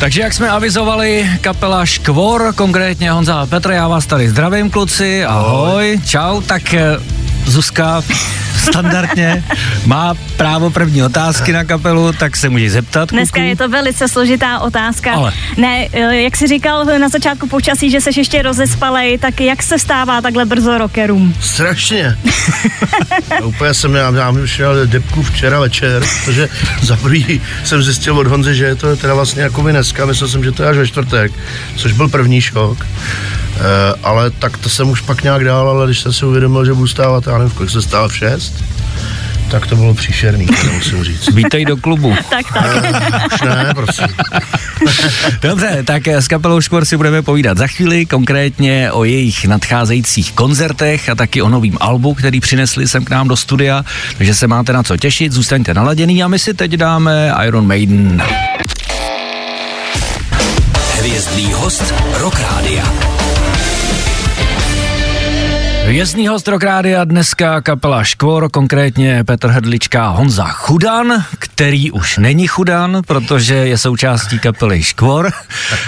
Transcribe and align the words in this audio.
Takže 0.00 0.20
jak 0.20 0.34
jsme 0.34 0.48
avizovali, 0.50 1.30
kapela 1.40 1.86
Škvor, 1.86 2.52
konkrétně 2.54 3.10
Honza 3.10 3.40
a 3.40 3.46
Petr, 3.46 3.70
já 3.70 3.88
vás 3.88 4.06
tady 4.06 4.28
zdravím 4.28 4.70
kluci, 4.70 5.24
ahoj, 5.24 6.00
čau, 6.06 6.40
tak 6.40 6.74
eh, 6.74 6.96
Zuzka 7.48 8.02
standardně 8.58 9.44
má 9.86 10.14
právo 10.36 10.70
první 10.70 11.02
otázky 11.02 11.52
na 11.52 11.64
kapelu, 11.64 12.12
tak 12.12 12.36
se 12.36 12.48
může 12.48 12.70
zeptat. 12.70 13.10
Dneska 13.10 13.40
kuku. 13.40 13.48
je 13.48 13.56
to 13.56 13.68
velice 13.68 14.08
složitá 14.08 14.58
otázka. 14.58 15.12
Ale. 15.12 15.32
Ne, 15.56 15.88
eh, 15.92 16.16
jak 16.16 16.36
jsi 16.36 16.46
říkal 16.46 16.84
na 16.84 17.08
začátku 17.08 17.48
počasí, 17.48 17.90
že 17.90 18.00
seš 18.00 18.16
ještě 18.16 18.42
rozespalej, 18.42 19.18
tak 19.18 19.40
jak 19.40 19.62
se 19.62 19.78
stává 19.78 20.20
takhle 20.20 20.44
brzo 20.44 20.78
rockerům? 20.78 21.34
Strašně. 21.40 22.18
Já 23.30 23.46
úplně 23.46 23.74
jsem, 23.74 23.94
já, 23.94 24.10
já 24.10 24.34
šel 24.44 24.86
depku 24.86 25.22
včera 25.22 25.60
večer, 25.60 26.02
protože 26.24 26.48
za 26.82 26.96
prvý 26.96 27.40
jsem 27.64 27.82
zjistil 27.82 28.18
od 28.18 28.26
Honzy, 28.26 28.54
že 28.54 28.64
je 28.64 28.74
to 28.74 28.96
teda 28.96 29.14
vlastně 29.14 29.42
jako 29.42 29.62
by 29.62 29.72
dneska, 29.72 30.06
myslel 30.06 30.28
jsem, 30.28 30.44
že 30.44 30.52
to 30.52 30.62
je 30.62 30.68
až 30.68 30.76
ve 30.76 30.86
čtvrtek, 30.86 31.32
což 31.76 31.92
byl 31.92 32.08
první 32.08 32.40
šok. 32.40 32.86
E, 33.58 33.94
ale 34.02 34.30
tak 34.30 34.56
to 34.58 34.68
jsem 34.68 34.90
už 34.90 35.00
pak 35.00 35.22
nějak 35.22 35.44
dál, 35.44 35.68
ale 35.68 35.86
když 35.86 36.00
jsem 36.00 36.12
si 36.12 36.26
uvědomil, 36.26 36.64
že 36.64 36.74
budu 36.74 36.88
stávat, 36.88 37.26
já 37.26 37.38
nevím, 37.38 37.54
kolik 37.54 37.70
se 37.70 37.82
stál 37.82 38.08
v 38.08 38.16
šest, 38.16 38.64
tak 39.50 39.66
to 39.66 39.76
bylo 39.76 39.94
příšerný, 39.94 40.46
to 40.46 40.72
musím 40.72 41.04
říct. 41.04 41.28
Vítej 41.34 41.64
do 41.64 41.76
klubu. 41.76 42.14
Tak, 42.30 42.52
tak. 42.52 43.32
Už 43.34 43.40
ne, 43.40 43.72
prosím. 43.74 44.06
Dobře, 45.42 45.82
tak 45.84 46.08
eh, 46.08 46.22
s 46.22 46.28
kapelou 46.28 46.60
Škvor 46.60 46.84
si 46.84 46.96
budeme 46.96 47.22
povídat 47.22 47.58
za 47.58 47.66
chvíli, 47.66 48.06
konkrétně 48.06 48.92
o 48.92 49.04
jejich 49.04 49.44
nadcházejících 49.44 50.32
koncertech 50.32 51.08
a 51.08 51.14
taky 51.14 51.42
o 51.42 51.48
novým 51.48 51.76
albu, 51.80 52.14
který 52.14 52.40
přinesli 52.40 52.88
sem 52.88 53.04
k 53.04 53.10
nám 53.10 53.28
do 53.28 53.36
studia, 53.36 53.84
takže 54.18 54.34
se 54.34 54.46
máte 54.46 54.72
na 54.72 54.82
co 54.82 54.96
těšit, 54.96 55.32
zůstaňte 55.32 55.74
naladěný 55.74 56.22
a 56.22 56.28
my 56.28 56.38
si 56.38 56.54
teď 56.54 56.70
dáme 56.70 57.34
Iron 57.46 57.66
Maiden. 57.66 58.22
Hvězdný 60.98 61.52
host 61.52 61.94
Rock 62.20 62.40
Rádia. 62.40 63.17
Vězný 65.88 66.28
host 66.28 66.48
Rádia 66.48 67.04
dneska 67.04 67.60
kapela 67.60 68.04
Škvor, 68.04 68.50
konkrétně 68.50 69.24
Petr 69.24 69.48
Hrdlička 69.48 70.06
a 70.06 70.08
Honza 70.08 70.44
Chudan, 70.44 71.24
který 71.38 71.90
už 71.90 72.18
není 72.18 72.46
Chudan, 72.46 73.02
protože 73.06 73.54
je 73.54 73.78
součástí 73.78 74.38
kapely 74.38 74.82
Škvor, 74.82 75.32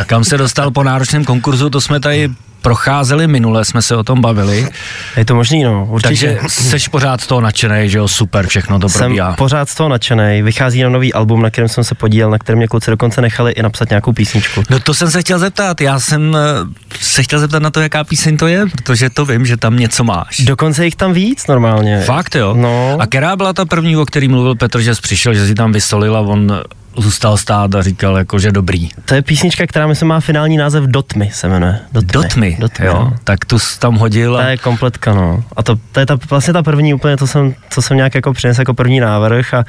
kam 0.06 0.24
se 0.24 0.38
dostal 0.38 0.70
po 0.70 0.82
náročném 0.82 1.24
konkurzu, 1.24 1.70
to 1.70 1.80
jsme 1.80 2.00
tady 2.00 2.30
procházeli 2.62 3.26
minule, 3.26 3.64
jsme 3.64 3.82
se 3.82 3.96
o 3.96 4.02
tom 4.04 4.20
bavili, 4.20 4.68
Je 5.16 5.24
to 5.24 5.34
možný, 5.34 5.64
no, 5.64 5.86
určitě. 5.90 6.08
takže 6.08 6.38
seš 6.48 6.88
pořád 6.88 7.20
z 7.20 7.26
toho 7.26 7.40
nadšený, 7.40 7.88
že 7.88 7.98
jo, 7.98 8.08
super, 8.08 8.46
všechno 8.46 8.78
to 8.78 8.88
jsem 8.88 9.00
probíhá. 9.00 9.32
pořád 9.32 9.68
z 9.68 9.74
toho 9.74 9.88
nadšený. 9.88 10.42
Vychází 10.42 10.82
na 10.82 10.88
nový 10.88 11.14
album, 11.14 11.42
na 11.42 11.50
kterém 11.50 11.68
jsem 11.68 11.84
se 11.84 11.94
podílel, 11.94 12.30
na 12.30 12.38
kterém 12.38 12.58
mě 12.58 12.68
kluci 12.68 12.90
dokonce 12.90 13.20
nechali 13.20 13.52
i 13.52 13.62
napsat 13.62 13.90
nějakou 13.90 14.12
písničku. 14.12 14.62
No 14.70 14.80
to 14.80 14.94
jsem 14.94 15.10
se 15.10 15.20
chtěl 15.20 15.38
zeptat, 15.38 15.80
já 15.80 16.00
jsem 16.00 16.36
eh, 16.36 16.96
se 17.00 17.22
chtěl 17.22 17.38
zeptat 17.38 17.62
na 17.62 17.70
to, 17.70 17.80
jaká 17.80 18.04
píseň 18.04 18.36
to 18.36 18.46
je, 18.46 18.66
protože 18.66 19.10
to 19.10 19.26
vím, 19.26 19.46
že 19.46 19.56
tam 19.56 19.76
něco 19.76 20.04
máš. 20.04 20.40
Dokonce 20.40 20.84
jich 20.84 20.96
tam 20.96 21.12
víc 21.12 21.46
normálně. 21.46 22.00
Fakt 22.00 22.34
jo? 22.34 22.54
No. 22.54 22.96
A 23.00 23.06
která 23.06 23.36
byla 23.36 23.52
ta 23.52 23.64
první, 23.64 23.96
o 23.96 24.06
který 24.06 24.28
mluvil 24.28 24.54
Petr, 24.54 24.80
že 24.80 24.94
jsi 24.94 25.00
přišel, 25.02 25.34
že 25.34 25.46
si 25.46 25.54
tam 25.54 25.72
vysolil 25.72 26.16
a 26.16 26.20
on 26.20 26.60
zůstal 26.96 27.36
stát 27.36 27.74
a 27.74 27.82
říkal 27.82 28.16
jako, 28.18 28.38
že 28.38 28.52
dobrý. 28.52 28.88
To 29.04 29.14
je 29.14 29.22
písnička, 29.22 29.66
která 29.66 29.86
myslím 29.86 30.08
má 30.08 30.20
finální 30.20 30.56
název 30.56 30.84
Dotmy, 30.84 31.30
se 31.32 31.48
jmenuje. 31.48 31.78
Dotmy, 31.92 32.56
Dotmy 32.60 32.86
jo, 32.86 32.94
no. 32.94 33.16
tak 33.24 33.44
tu 33.44 33.58
tam 33.78 33.94
hodil 33.94 34.32
To 34.32 34.38
a 34.38 34.44
je 34.46 34.56
kompletka, 34.56 35.14
no. 35.14 35.44
A 35.56 35.62
to, 35.62 35.76
to 35.92 36.00
je 36.00 36.06
ta, 36.06 36.18
vlastně 36.30 36.52
ta 36.52 36.62
první 36.62 36.94
úplně, 36.94 37.16
to 37.16 37.26
jsem, 37.26 37.54
co 37.70 37.82
jsem 37.82 37.96
nějak 37.96 38.14
jako 38.14 38.32
přinesl 38.32 38.60
jako 38.60 38.74
první 38.74 39.00
návrh 39.00 39.54
a 39.54 39.64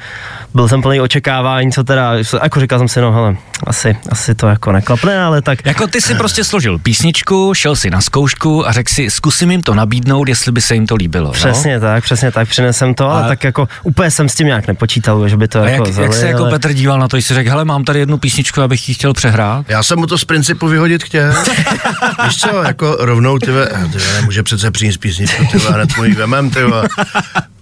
byl 0.54 0.68
jsem 0.68 0.82
plný 0.82 1.00
očekávání, 1.00 1.72
co 1.72 1.84
teda, 1.84 2.12
jako 2.42 2.60
říkal 2.60 2.78
jsem 2.78 2.88
si, 2.88 3.00
no 3.00 3.12
hele, 3.12 3.36
asi, 3.66 3.96
asi 4.08 4.34
to 4.34 4.46
jako 4.46 4.72
neklapne, 4.72 5.22
ale 5.22 5.42
tak 5.42 5.66
jako 5.66 5.86
ty 5.86 6.00
si 6.00 6.14
prostě 6.14 6.44
složil 6.44 6.78
písničku, 6.78 7.54
šel 7.54 7.76
si 7.76 7.90
na 7.90 8.00
zkoušku 8.00 8.68
a 8.68 8.72
řekl 8.72 8.94
si, 8.94 9.10
zkusím 9.10 9.50
jim 9.50 9.62
to 9.62 9.74
nabídnout, 9.74 10.28
jestli 10.28 10.52
by 10.52 10.60
se 10.60 10.74
jim 10.74 10.86
to 10.86 10.94
líbilo. 10.94 11.30
Přesně 11.30 11.80
tak, 11.80 12.04
přesně 12.04 12.30
tak, 12.30 12.48
přinesem 12.48 12.94
to, 12.94 13.10
ale 13.10 13.24
A- 13.24 13.28
tak 13.28 13.44
jako 13.44 13.68
úplně 13.82 14.10
jsem 14.10 14.28
s 14.28 14.34
tím 14.34 14.46
nějak 14.46 14.66
nepočítal, 14.66 15.28
že 15.28 15.36
by 15.36 15.48
to 15.48 15.62
No? 15.62 15.68
A 15.68 15.70
jako 15.70 15.86
jak, 15.86 15.96
jak 15.98 16.10
vzali, 16.10 16.20
se 16.20 16.26
jako 16.28 16.42
ale... 16.42 16.50
Petr 16.50 16.72
díval 16.72 16.98
na 16.98 17.08
to, 17.12 17.16
jsi 17.16 17.34
řekl, 17.34 17.50
hele, 17.50 17.64
mám 17.64 17.84
tady 17.84 17.98
jednu 17.98 18.18
písničku, 18.18 18.62
abych 18.62 18.88
ji 18.88 18.94
chtěl 18.94 19.12
přehrát? 19.12 19.66
Já 19.68 19.82
jsem 19.82 19.98
mu 19.98 20.06
to 20.06 20.18
z 20.18 20.24
principu 20.24 20.68
vyhodit 20.68 21.02
chtěl. 21.02 21.32
Víš 22.24 22.36
co, 22.36 22.62
jako 22.62 22.96
rovnou, 23.00 23.38
ty 23.38 23.50
ve, 23.50 23.66
ty 23.66 23.98
ve, 23.98 24.12
nemůže 24.12 24.42
přece 24.42 24.70
přinést 24.70 24.96
písničku, 24.96 25.44
ty 25.52 25.58
ve, 25.58 25.70
hned 25.70 25.96
mu 25.96 26.04
ji 26.04 26.14
vemem, 26.14 26.50
ty 26.50 26.64
ve. 26.64 26.82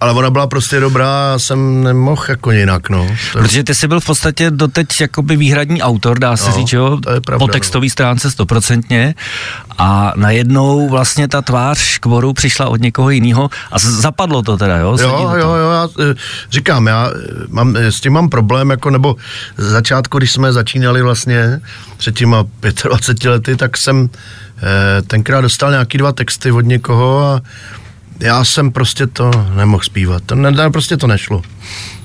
Ale 0.01 0.13
ona 0.13 0.29
byla 0.29 0.47
prostě 0.47 0.79
dobrá 0.79 1.33
a 1.33 1.39
jsem 1.39 1.83
nemohl 1.83 2.23
jako 2.29 2.51
jinak, 2.51 2.89
no. 2.89 3.07
To 3.31 3.37
je, 3.39 3.43
Protože 3.43 3.63
ty 3.63 3.75
jsi 3.75 3.87
byl 3.87 3.99
v 3.99 4.05
podstatě 4.05 4.51
doteď 4.51 5.01
jakoby 5.01 5.35
výhradní 5.37 5.81
autor, 5.81 6.19
dá 6.19 6.37
se 6.37 6.49
No, 6.49 6.55
říct, 6.55 6.73
jo, 6.73 6.97
to 7.03 7.11
je 7.11 7.21
pravda, 7.21 7.39
po 7.39 7.47
no. 7.47 7.53
textové 7.53 7.89
stránce 7.89 8.31
stoprocentně 8.31 9.15
a 9.77 10.13
najednou 10.15 10.89
vlastně 10.89 11.27
ta 11.27 11.41
tvář 11.41 11.77
škvoru 11.77 12.33
přišla 12.33 12.67
od 12.69 12.81
někoho 12.81 13.09
jiného 13.09 13.49
a 13.71 13.79
zapadlo 13.79 14.41
to 14.41 14.57
teda, 14.57 14.77
jo? 14.77 14.97
Sedí 14.97 15.09
Jo, 15.11 15.31
jo, 15.35 15.49
jo, 15.55 15.71
já 15.71 15.87
eh, 16.11 16.15
říkám, 16.51 16.87
já 16.87 17.09
eh, 17.15 17.19
mám, 17.49 17.75
eh, 17.75 17.91
s 17.91 17.99
tím 18.01 18.13
mám 18.13 18.29
problém, 18.29 18.69
jako, 18.69 18.89
nebo 18.89 19.15
z 19.57 19.69
začátku, 19.69 20.17
když 20.17 20.31
jsme 20.31 20.53
začínali 20.53 21.01
vlastně 21.01 21.61
před 21.97 22.15
těma 22.15 22.43
25 22.83 23.29
lety, 23.29 23.55
tak 23.55 23.77
jsem 23.77 24.09
eh, 24.57 25.01
tenkrát 25.01 25.41
dostal 25.41 25.71
nějaký 25.71 25.97
dva 25.97 26.11
texty 26.11 26.51
od 26.51 26.61
někoho 26.65 27.23
a 27.23 27.41
já 28.21 28.45
jsem 28.45 28.71
prostě 28.71 29.07
to 29.07 29.31
nemohl 29.55 29.83
zpívat, 29.83 30.23
to 30.25 30.35
ne, 30.35 30.69
prostě 30.69 30.97
to 30.97 31.07
nešlo. 31.07 31.41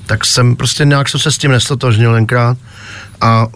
Tak 0.06 0.24
jsem 0.24 0.56
prostě 0.56 0.84
nějak 0.84 1.08
jsem 1.08 1.20
se 1.20 1.32
s 1.32 1.38
tím 1.38 1.50
nestotožnil 1.50 2.14
tenkrát 2.14 2.58
a 3.20 3.46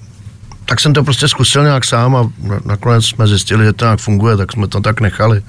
tak 0.65 0.81
jsem 0.81 0.93
to 0.93 1.05
prostě 1.05 1.29
zkusil 1.29 1.63
nějak 1.63 1.85
sám 1.85 2.17
a 2.17 2.31
na- 2.43 2.61
nakonec 2.65 3.07
jsme 3.07 3.27
zjistili, 3.27 3.65
že 3.65 3.73
to 3.73 3.85
nějak 3.85 4.01
funguje, 4.01 4.37
tak 4.37 4.53
jsme 4.53 4.69
to 4.69 4.81
tak 4.81 5.01
nechali. 5.01 5.43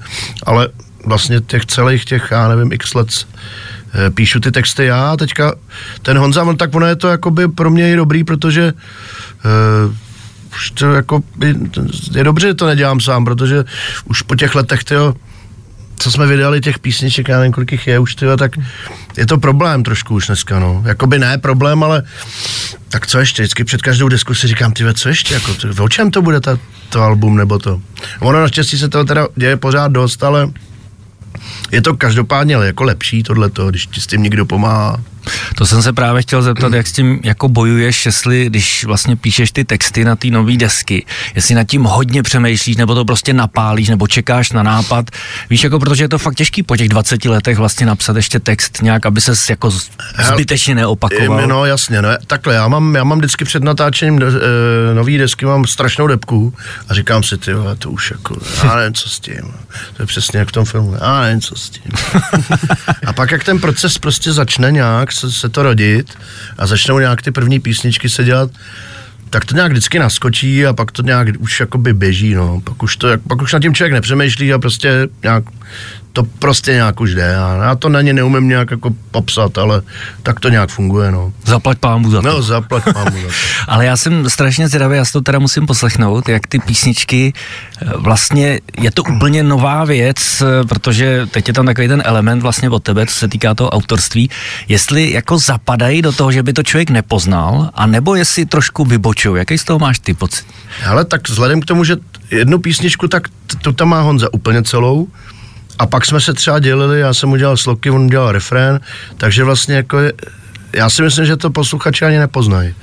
Ale 0.46 0.68
vlastně 1.06 1.40
těch 1.40 1.66
celých 1.66 2.04
těch, 2.04 2.28
já 2.30 2.48
nevím, 2.48 2.72
x 2.72 2.94
let 2.94 3.08
eh, 3.94 4.10
píšu 4.10 4.40
ty 4.40 4.52
texty 4.52 4.84
já 4.84 5.10
a 5.10 5.16
teďka 5.16 5.54
ten 6.02 6.18
Honza, 6.18 6.42
on, 6.42 6.56
tak 6.56 6.74
ono 6.74 6.86
je 6.86 6.96
to 6.96 7.08
jakoby 7.08 7.48
pro 7.48 7.70
mě 7.70 7.92
i 7.92 7.96
dobrý, 7.96 8.24
protože 8.24 8.72
uh, 8.72 9.94
už 10.54 10.70
to 10.70 10.92
jako, 10.92 11.20
je, 11.40 11.54
je 12.12 12.24
dobře, 12.24 12.46
že 12.46 12.54
to 12.54 12.66
nedělám 12.66 13.00
sám, 13.00 13.24
protože 13.24 13.64
už 14.04 14.22
po 14.22 14.34
těch 14.34 14.54
letech, 14.54 14.84
tyjo, 14.84 15.14
co 15.96 16.10
jsme 16.10 16.26
vydali 16.26 16.60
těch 16.60 16.78
písniček, 16.78 17.28
já 17.28 17.38
nevím, 17.38 17.52
kolik 17.52 17.72
jich 17.72 17.86
je 17.86 17.98
už, 17.98 18.14
tyjo, 18.14 18.36
tak 18.36 18.52
je 19.16 19.26
to 19.26 19.38
problém 19.38 19.82
trošku 19.82 20.14
už 20.14 20.26
dneska, 20.26 20.58
no. 20.58 20.82
Jakoby 20.86 21.18
ne 21.18 21.38
problém, 21.38 21.82
ale 21.82 22.02
tak 22.88 23.06
co 23.06 23.18
ještě? 23.18 23.42
Vždycky 23.42 23.64
před 23.64 23.82
každou 23.82 24.08
diskusi 24.08 24.46
říkám, 24.46 24.72
ty 24.72 24.84
co 24.94 25.08
ještě? 25.08 25.34
Jako, 25.34 25.54
ty, 25.54 25.68
o 25.80 25.88
čem 25.88 26.10
to 26.10 26.22
bude 26.22 26.40
ta, 26.40 26.58
to 26.88 27.02
album 27.02 27.36
nebo 27.36 27.58
to? 27.58 27.80
Ono 28.20 28.40
naštěstí 28.40 28.78
se 28.78 28.88
to 28.88 29.04
teda 29.04 29.28
děje 29.36 29.56
pořád 29.56 29.92
dost, 29.92 30.24
ale 30.24 30.50
je 31.70 31.82
to 31.82 31.96
každopádně 31.96 32.54
jako 32.54 32.84
lepší 32.84 33.22
tohleto, 33.22 33.70
když 33.70 33.86
ti 33.86 34.00
s 34.00 34.06
tím 34.06 34.22
někdo 34.22 34.46
pomáhá. 34.46 35.00
To 35.54 35.66
jsem 35.66 35.82
se 35.82 35.92
právě 35.92 36.22
chtěl 36.22 36.42
zeptat, 36.42 36.72
jak 36.72 36.86
s 36.86 36.92
tím 36.92 37.20
jako 37.24 37.48
bojuješ, 37.48 38.06
jestli 38.06 38.46
když 38.46 38.84
vlastně 38.84 39.16
píšeš 39.16 39.52
ty 39.52 39.64
texty 39.64 40.04
na 40.04 40.16
ty 40.16 40.30
nové 40.30 40.56
desky, 40.56 41.06
jestli 41.34 41.54
nad 41.54 41.64
tím 41.64 41.84
hodně 41.84 42.22
přemýšlíš, 42.22 42.76
nebo 42.76 42.94
to 42.94 43.04
prostě 43.04 43.32
napálíš, 43.32 43.88
nebo 43.88 44.06
čekáš 44.06 44.52
na 44.52 44.62
nápad. 44.62 45.10
Víš, 45.50 45.64
jako 45.64 45.78
protože 45.78 46.04
je 46.04 46.08
to 46.08 46.18
fakt 46.18 46.34
těžký 46.34 46.62
po 46.62 46.76
těch 46.76 46.88
20 46.88 47.24
letech 47.24 47.58
vlastně 47.58 47.86
napsat 47.86 48.16
ještě 48.16 48.40
text 48.40 48.82
nějak, 48.82 49.06
aby 49.06 49.20
ses 49.20 49.50
jako 49.50 49.70
zbytečně 50.32 50.74
neopakoval. 50.74 51.46
No 51.46 51.64
jasně, 51.64 52.02
no, 52.02 52.08
takhle, 52.26 52.54
já 52.54 52.68
mám, 52.68 52.94
já 52.94 53.04
mám 53.04 53.18
vždycky 53.18 53.44
před 53.44 53.62
natáčením 53.62 54.18
de, 54.18 54.26
e, 54.26 54.94
nový 54.94 55.18
desky, 55.18 55.46
mám 55.46 55.66
strašnou 55.66 56.06
depku 56.06 56.54
a 56.88 56.94
říkám 56.94 57.22
si, 57.22 57.38
ty 57.38 57.52
to 57.78 57.90
už 57.90 58.10
jako, 58.10 58.36
já 58.64 58.76
nevím, 58.76 58.94
co 58.94 59.08
s 59.08 59.20
tím. 59.20 59.54
To 59.96 60.02
je 60.02 60.06
přesně 60.06 60.38
jak 60.38 60.48
v 60.48 60.52
tom 60.52 60.64
filmu, 60.64 60.94
já 61.00 61.20
nevím, 61.20 61.40
co 61.40 61.56
s 61.56 61.70
tím. 61.70 61.92
a 63.06 63.12
pak, 63.12 63.30
jak 63.30 63.44
ten 63.44 63.58
proces 63.58 63.98
prostě 63.98 64.32
začne 64.32 64.72
nějak 64.72 65.11
se, 65.14 65.32
se 65.32 65.48
to 65.48 65.62
rodit 65.62 66.18
a 66.58 66.66
začnou 66.66 66.98
nějak 66.98 67.22
ty 67.22 67.30
první 67.30 67.60
písničky 67.60 68.08
se 68.08 68.24
dělat, 68.24 68.50
tak 69.30 69.44
to 69.44 69.54
nějak 69.54 69.70
vždycky 69.72 69.98
naskočí 69.98 70.66
a 70.66 70.72
pak 70.72 70.92
to 70.92 71.02
nějak 71.02 71.28
už 71.38 71.60
jakoby 71.60 71.92
běží, 71.92 72.34
no. 72.34 72.60
Pak 72.60 72.82
už, 72.82 72.96
to, 72.96 73.08
pak 73.28 73.42
už 73.42 73.52
nad 73.52 73.62
tím 73.62 73.74
člověk 73.74 73.92
nepřemýšlí 73.92 74.52
a 74.52 74.58
prostě 74.58 75.08
nějak, 75.22 75.44
to 76.12 76.22
prostě 76.22 76.72
nějak 76.72 77.00
už 77.00 77.14
jde. 77.14 77.36
A 77.36 77.64
já 77.64 77.74
to 77.74 77.88
na 77.88 78.00
ně 78.00 78.12
neumím 78.12 78.48
nějak 78.48 78.70
jako 78.70 78.90
popsat, 79.10 79.58
ale 79.58 79.82
tak 80.22 80.40
to 80.40 80.48
nějak 80.48 80.70
funguje, 80.70 81.10
no. 81.12 81.32
Zaplať 81.44 81.78
pámu 81.78 82.10
za 82.10 82.22
to. 82.22 82.28
No, 82.28 82.42
zaplať 82.42 82.86
mám 82.94 83.04
za 83.04 83.28
to. 83.28 83.34
Ale 83.68 83.86
já 83.86 83.96
jsem 83.96 84.30
strašně 84.30 84.68
zvědavý, 84.68 84.96
já 84.96 85.04
si 85.04 85.12
to 85.12 85.20
teda 85.20 85.38
musím 85.38 85.66
poslechnout, 85.66 86.28
jak 86.28 86.46
ty 86.46 86.58
písničky, 86.58 87.32
eh, 87.32 87.90
vlastně 87.96 88.60
je 88.80 88.90
to 88.90 89.02
úplně 89.02 89.42
nová 89.42 89.84
věc, 89.84 90.42
eh, 90.42 90.64
protože 90.64 91.26
teď 91.30 91.48
je 91.48 91.54
tam 91.54 91.66
takový 91.66 91.88
ten 91.88 92.02
element 92.04 92.42
vlastně 92.42 92.70
od 92.70 92.82
tebe, 92.82 93.06
co 93.06 93.14
se 93.14 93.28
týká 93.28 93.54
toho 93.54 93.70
autorství, 93.70 94.30
jestli 94.68 95.12
jako 95.12 95.38
zapadají 95.38 96.02
do 96.02 96.12
toho, 96.12 96.32
že 96.32 96.42
by 96.42 96.52
to 96.52 96.62
člověk 96.62 96.90
nepoznal, 96.90 97.70
a 97.74 97.86
nebo 97.86 98.14
jestli 98.14 98.46
trošku 98.46 98.84
vybočují, 98.84 99.38
jaký 99.38 99.58
z 99.58 99.64
toho 99.64 99.78
máš 99.78 99.98
ty 99.98 100.14
pocit? 100.14 100.46
Ale 100.86 101.04
tak 101.04 101.28
vzhledem 101.28 101.60
k 101.60 101.64
tomu, 101.64 101.84
že 101.84 101.96
jednu 102.30 102.58
písničku, 102.58 103.08
tak 103.08 103.28
t- 103.28 103.56
tu 103.56 103.72
tam 103.72 103.88
má 103.88 104.00
Honza 104.00 104.28
úplně 104.32 104.62
celou, 104.62 105.08
a 105.78 105.86
pak 105.86 106.06
jsme 106.06 106.20
se 106.20 106.34
třeba 106.34 106.58
dělili, 106.58 107.00
já 107.00 107.14
jsem 107.14 107.32
udělal 107.32 107.56
sloky, 107.56 107.90
on 107.90 108.02
udělal 108.02 108.32
refrén, 108.32 108.80
takže 109.16 109.44
vlastně 109.44 109.74
jako 109.74 109.98
je, 109.98 110.12
já 110.72 110.90
si 110.90 111.02
myslím, 111.02 111.26
že 111.26 111.36
to 111.36 111.50
posluchači 111.50 112.04
ani 112.04 112.18
nepoznají. 112.18 112.74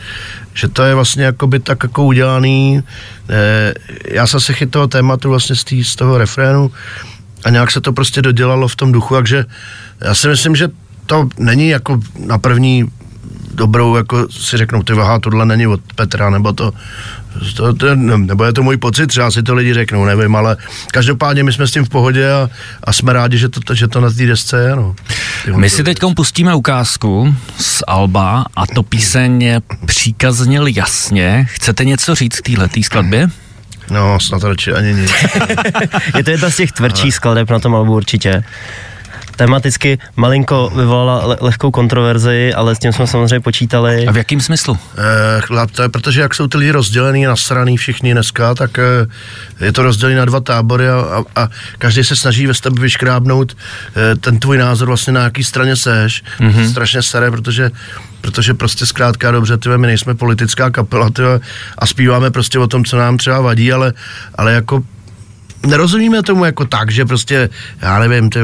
Že 0.54 0.68
to 0.68 0.84
je 0.84 0.96
vlastně 0.96 1.24
jakoby 1.24 1.60
tak 1.60 1.84
jako 1.84 2.04
udělaný. 2.04 2.84
Eh, 3.30 3.74
já 4.12 4.28
jsem 4.28 4.40
se 4.40 4.54
chytil 4.54 4.88
tématu 4.88 5.30
vlastně 5.30 5.56
z, 5.56 5.64
tý, 5.64 5.84
z 5.84 5.96
toho 5.96 6.18
refrénu 6.18 6.72
a 7.44 7.50
nějak 7.50 7.72
se 7.72 7.82
to 7.82 7.94
prostě 7.94 8.22
dodělalo 8.22 8.68
v 8.68 8.76
tom 8.76 8.92
duchu, 8.92 9.16
takže 9.16 9.46
já 10.02 10.16
si 10.16 10.28
myslím, 10.28 10.56
že 10.56 10.70
to 11.06 11.30
není 11.38 11.70
jako 11.70 12.00
na 12.26 12.38
první 12.38 12.92
dobrou, 13.54 13.96
jako 13.96 14.28
si 14.32 14.58
řeknou, 14.58 14.84
ty 14.84 14.94
aha, 14.94 15.20
tohle 15.20 15.46
není 15.46 15.68
od 15.68 15.82
Petra, 15.96 16.30
nebo 16.30 16.54
to, 16.54 16.74
to, 17.56 17.74
to, 17.74 17.96
nebo 17.96 18.44
je 18.44 18.54
to 18.54 18.64
můj 18.64 18.78
pocit, 18.78 19.08
třeba 19.08 19.32
si 19.32 19.44
to 19.44 19.56
lidi 19.56 19.74
řeknou, 19.74 20.06
nevím, 20.06 20.36
ale 20.36 20.58
každopádně 20.92 21.44
my 21.44 21.54
jsme 21.54 21.68
s 21.68 21.72
tím 21.72 21.86
v 21.86 21.90
pohodě 21.90 22.32
a, 22.32 22.50
a 22.84 22.94
jsme 22.94 23.14
rádi, 23.14 23.38
že 23.38 23.50
to, 23.50 23.76
že 23.76 23.88
to 23.88 24.02
na 24.02 24.10
té 24.10 24.26
desce 24.26 24.62
je, 24.62 24.76
no. 24.76 24.96
My 25.56 25.70
si 25.70 25.84
teď 25.84 25.98
pustíme 26.16 26.56
ukázku 26.56 27.36
z 27.58 27.84
Alba 27.88 28.46
a 28.56 28.68
to 28.68 28.84
píseň 28.84 29.62
příkaz 29.86 30.36
zněl 30.36 30.68
jasně. 30.68 31.48
Chcete 31.50 31.86
něco 31.86 32.16
říct 32.16 32.40
k 32.40 32.50
této 32.56 32.84
skladbě? 32.84 33.30
No, 33.92 34.20
snad 34.20 34.44
radši 34.44 34.74
ani 34.74 34.94
nic. 34.94 35.12
je 36.18 36.24
to 36.24 36.32
jedna 36.32 36.50
z 36.50 36.56
těch 36.56 36.72
tvrdších 36.72 37.16
skladeb 37.16 37.50
na 37.50 37.60
tom 37.60 37.76
albu 37.76 37.96
určitě 37.96 38.44
tematicky 39.40 39.96
malinko 40.16 40.72
vyvolala 40.76 41.26
le- 41.26 41.38
lehkou 41.42 41.72
kontroverzi, 41.72 42.54
ale 42.54 42.76
s 42.76 42.80
tím 42.80 42.94
jsme 42.94 43.08
samozřejmě 43.08 43.40
počítali. 43.40 44.08
A 44.08 44.12
v 44.12 44.18
jakém 44.18 44.42
smyslu? 44.42 44.78
Eh, 44.98 45.68
to 45.72 45.82
je, 45.82 45.90
protože 45.90 46.22
jak 46.22 46.36
jsou 46.36 46.48
ty 46.48 46.58
lidi 46.58 46.72
rozdělený, 46.72 47.24
nasraný 47.24 47.78
všichni 47.78 48.14
dneska, 48.14 48.56
tak 48.56 48.80
eh, 48.80 49.08
je 49.66 49.72
to 49.72 49.84
rozdělený 49.84 50.18
na 50.18 50.26
dva 50.26 50.40
tábory 50.40 50.90
a, 50.90 50.96
a, 51.00 51.24
a 51.44 51.50
každý 51.78 52.04
se 52.04 52.16
snaží 52.16 52.48
ve 52.48 52.54
tebe 52.54 52.82
vyškrábnout 52.82 53.56
eh, 53.56 54.16
ten 54.16 54.40
tvůj 54.40 54.58
názor 54.58 54.88
vlastně 54.88 55.14
na 55.14 55.24
jaký 55.24 55.44
straně 55.44 55.76
seš. 55.76 56.24
Mm-hmm. 56.40 56.72
Strašně 56.72 57.02
staré, 57.02 57.32
protože 57.32 57.72
protože 58.22 58.54
prostě 58.54 58.86
zkrátka 58.86 59.32
dobře, 59.32 59.58
tyve, 59.58 59.78
my 59.78 59.88
nejsme 59.88 60.16
politická 60.16 60.70
kapela 60.70 61.10
tyve, 61.10 61.40
a 61.78 61.86
zpíváme 61.88 62.32
prostě 62.32 62.60
o 62.60 62.68
tom, 62.68 62.86
co 62.86 62.98
nám 62.98 63.18
třeba 63.18 63.40
vadí, 63.42 63.74
ale, 63.74 63.94
ale 64.36 64.54
jako 64.54 64.84
nerozumíme 65.66 66.24
tomu 66.24 66.46
jako 66.46 66.66
tak, 66.66 66.92
že 66.92 67.06
prostě, 67.06 67.50
já 67.82 68.00
nevím, 68.00 68.30
ty 68.30 68.40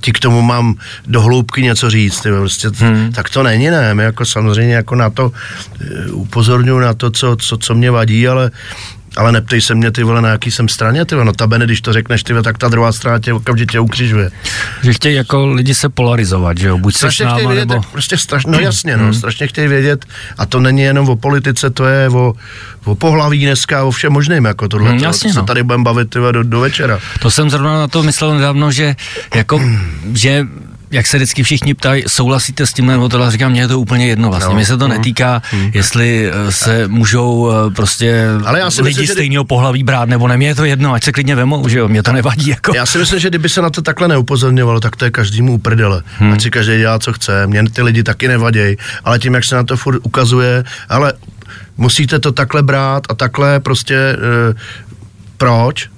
ti 0.00 0.12
k 0.12 0.18
tomu 0.18 0.42
mám 0.42 0.74
do 1.06 1.20
hloubky 1.20 1.62
něco 1.62 1.90
říct, 1.90 2.20
ty 2.20 2.28
prostě, 2.30 2.68
hmm. 2.76 3.12
tak 3.12 3.30
to 3.30 3.42
není, 3.42 3.70
ne, 3.70 3.94
my 3.94 4.02
jako 4.02 4.24
samozřejmě 4.24 4.74
jako 4.74 4.94
na 4.94 5.10
to 5.10 5.32
eh, 5.80 6.10
upozorňuji 6.10 6.80
na 6.80 6.94
to, 6.94 7.10
co, 7.10 7.36
co, 7.36 7.56
co 7.56 7.74
mě 7.74 7.90
vadí, 7.90 8.28
ale 8.28 8.50
ale 9.16 9.32
neptej 9.32 9.60
se 9.60 9.74
mě, 9.74 9.90
ty 9.90 10.02
vole, 10.02 10.22
na 10.22 10.28
jaký 10.28 10.50
jsem 10.50 10.68
straně, 10.68 11.04
ty 11.04 11.14
vole, 11.14 11.24
no 11.24 11.32
tabene, 11.32 11.64
když 11.64 11.80
to 11.80 11.92
řekneš, 11.92 12.22
ty 12.22 12.32
vole, 12.32 12.42
tak 12.42 12.58
ta 12.58 12.68
druhá 12.68 12.92
strana 12.92 13.18
tě 13.18 13.32
okamžitě 13.32 13.80
ukřižuje. 13.80 14.30
Že 14.82 14.92
chtějí 14.92 15.16
jako 15.16 15.46
lidi 15.46 15.74
se 15.74 15.88
polarizovat, 15.88 16.58
že 16.58 16.68
jo, 16.68 16.78
buď 16.78 16.96
se 16.96 17.24
náma, 17.24 17.38
vědět, 17.38 17.68
nebo... 17.68 17.82
Prostě 17.92 18.18
strašně, 18.18 18.52
no 18.52 18.58
jasně, 18.58 18.96
no, 18.96 19.04
hmm. 19.04 19.14
strašně 19.14 19.46
chtějí 19.46 19.68
vědět, 19.68 20.04
a 20.38 20.46
to 20.46 20.60
není 20.60 20.82
jenom 20.82 21.08
o 21.08 21.16
politice, 21.16 21.70
to 21.70 21.84
je 21.84 22.08
o, 22.08 22.34
o 22.84 22.94
pohlaví 22.94 23.44
dneska, 23.44 23.84
o 23.84 23.90
všem 23.90 24.12
možným, 24.12 24.44
jako 24.44 24.68
tohle, 24.68 24.90
hmm, 24.90 24.98
jasně, 24.98 25.32
to, 25.32 25.38
no. 25.38 25.42
se 25.42 25.46
tady 25.46 25.62
budeme 25.62 25.84
bavit, 25.84 26.10
ty 26.10 26.18
vole, 26.18 26.32
do, 26.32 26.42
do 26.42 26.60
večera. 26.60 26.98
To 27.20 27.30
jsem 27.30 27.50
zrovna 27.50 27.78
na 27.78 27.88
to 27.88 28.02
myslel 28.02 28.34
nedávno, 28.34 28.72
že 28.72 28.96
jako, 29.34 29.60
že 30.14 30.46
jak 30.94 31.06
se 31.06 31.16
vždycky 31.16 31.42
všichni 31.42 31.74
ptají, 31.74 32.04
souhlasíte 32.06 32.66
s 32.66 32.72
tím 32.72 32.86
nebo 32.86 33.08
tohle, 33.08 33.30
říkám, 33.30 33.52
mně 33.52 33.60
je 33.60 33.68
to 33.68 33.80
úplně 33.80 34.06
jedno 34.06 34.28
vlastně. 34.28 34.48
No. 34.48 34.54
Mně 34.54 34.66
se 34.66 34.76
to 34.76 34.88
mhm. 34.88 34.96
netýká, 34.96 35.42
hmm. 35.50 35.70
jestli 35.74 36.30
eh, 36.30 36.52
se 36.52 36.88
můžou 36.88 37.52
eh, 37.52 37.70
prostě 37.70 38.24
Ale 38.44 38.58
já 38.58 38.70
si 38.70 38.82
lidi 38.82 39.00
myslím, 39.00 39.14
stejného 39.14 39.44
pohlaví 39.44 39.82
brát 39.82 40.08
nebo 40.08 40.28
ne, 40.28 40.36
mně 40.36 40.46
je 40.46 40.54
to 40.54 40.64
jedno, 40.64 40.92
ať 40.92 41.04
se 41.04 41.12
klidně 41.12 41.34
vemou, 41.34 41.68
že 41.68 41.78
jo, 41.78 41.88
mě 41.88 42.02
to 42.02 42.12
nevadí. 42.12 42.48
Jako. 42.48 42.74
Já 42.74 42.86
si 42.86 42.98
myslím, 42.98 43.20
že 43.20 43.28
kdyby 43.28 43.48
se 43.48 43.62
na 43.62 43.70
to 43.70 43.82
takhle 43.82 44.08
neupozorňovalo, 44.08 44.80
tak 44.80 44.96
to 44.96 45.04
je 45.04 45.10
každému 45.10 45.54
uprdele. 45.54 46.02
Hmm. 46.18 46.32
Ať 46.32 46.42
si 46.42 46.50
každý 46.50 46.78
dělá, 46.78 46.98
co 46.98 47.12
chce, 47.12 47.46
mě 47.46 47.64
ty 47.70 47.82
lidi 47.82 48.02
taky 48.02 48.28
nevadějí, 48.28 48.76
ale 49.04 49.18
tím, 49.18 49.34
jak 49.34 49.44
se 49.44 49.56
na 49.56 49.64
to 49.64 49.76
furt 49.76 50.00
ukazuje, 50.02 50.64
ale 50.88 51.12
musíte 51.76 52.18
to 52.18 52.32
takhle 52.32 52.62
brát 52.62 53.02
a 53.08 53.14
takhle 53.14 53.60
prostě, 53.60 53.96
e, 53.96 54.16
proč? 55.36 55.88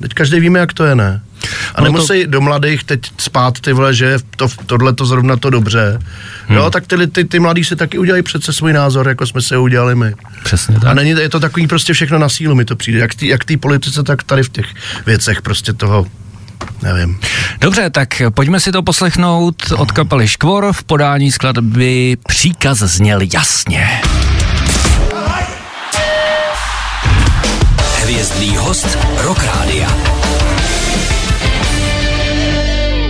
Teď 0.00 0.14
každý 0.14 0.40
víme, 0.40 0.58
jak 0.58 0.72
to 0.72 0.84
je, 0.84 0.94
ne? 0.94 1.20
A 1.74 1.80
no 1.80 1.84
nemusí 1.84 2.24
to... 2.24 2.30
do 2.30 2.40
mladých 2.40 2.84
teď 2.84 3.00
spát 3.18 3.60
ty 3.60 3.72
vole, 3.72 3.94
že 3.94 4.18
to, 4.36 4.48
tohle 4.66 4.92
to 4.92 5.06
zrovna 5.06 5.36
to 5.36 5.50
dobře. 5.50 5.98
Hmm. 6.46 6.56
Jo, 6.56 6.70
tak 6.70 6.86
ty, 6.86 7.06
ty, 7.06 7.24
ty 7.24 7.38
mladí 7.38 7.64
si 7.64 7.76
taky 7.76 7.98
udělají 7.98 8.22
přece 8.22 8.52
svůj 8.52 8.72
názor, 8.72 9.08
jako 9.08 9.26
jsme 9.26 9.42
se 9.42 9.58
udělali 9.58 9.94
my. 9.94 10.14
Přesně 10.44 10.74
tak. 10.74 10.84
A 10.84 10.94
není 10.94 11.10
je 11.10 11.28
to 11.28 11.40
takový 11.40 11.66
prostě 11.66 11.92
všechno 11.92 12.18
na 12.18 12.28
sílu, 12.28 12.54
mi 12.54 12.64
to 12.64 12.76
přijde. 12.76 12.98
Jak 12.98 13.14
ty, 13.14 13.28
jak 13.28 13.44
tý 13.44 13.56
politice, 13.56 14.02
tak 14.02 14.22
tady 14.22 14.42
v 14.42 14.48
těch 14.48 14.66
věcech 15.06 15.42
prostě 15.42 15.72
toho 15.72 16.06
nevím. 16.82 17.20
Dobře, 17.60 17.90
tak 17.90 18.22
pojďme 18.34 18.60
si 18.60 18.72
to 18.72 18.82
poslechnout 18.82 19.54
od 19.76 19.92
kapely 19.92 20.28
Škvor 20.28 20.72
v 20.72 20.84
podání 20.84 21.32
skladby 21.32 22.16
Příkaz 22.28 22.78
zněl 22.78 23.20
jasně. 23.34 24.00
Hvězdný 28.02 28.56
host 28.56 28.98
Rock 29.22 29.44
Rádia. 29.44 29.88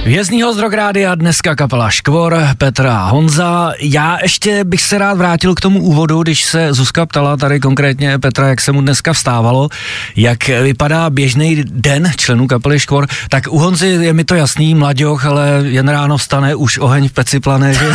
Vězný 0.04 0.43
host 0.43 0.60
Rock 0.60 0.72
Rádia, 0.72 1.14
dneska 1.14 1.56
kapela 1.56 1.90
Škvor, 1.90 2.38
Petra 2.58 3.04
Honza. 3.04 3.72
Já 3.81 4.19
ještě 4.22 4.64
bych 4.64 4.82
se 4.82 4.99
rád 4.99 5.19
vrátil 5.19 5.54
k 5.54 5.60
tomu 5.60 5.82
úvodu, 5.82 6.22
když 6.22 6.44
se 6.44 6.72
Zuzka 6.72 7.06
ptala 7.06 7.37
tady 7.37 7.60
konkrétně 7.60 8.19
Petra, 8.19 8.49
jak 8.49 8.60
se 8.60 8.72
mu 8.72 8.81
dneska 8.81 9.12
vstávalo, 9.12 9.69
jak 10.16 10.49
vypadá 10.49 11.10
běžný 11.10 11.64
den 11.64 12.12
členů 12.16 12.46
kapely 12.46 12.81
Škvor. 12.81 13.06
Tak 13.28 13.44
u 13.50 13.58
Honzy 13.58 13.87
je 13.87 14.12
mi 14.12 14.25
to 14.25 14.34
jasný, 14.34 14.75
mladěch, 14.75 15.26
ale 15.26 15.62
jen 15.64 15.88
ráno 15.88 16.16
vstane, 16.16 16.55
už 16.55 16.78
oheň 16.78 17.08
v 17.08 17.12
peci 17.12 17.40
plane, 17.40 17.75
že 17.75 17.94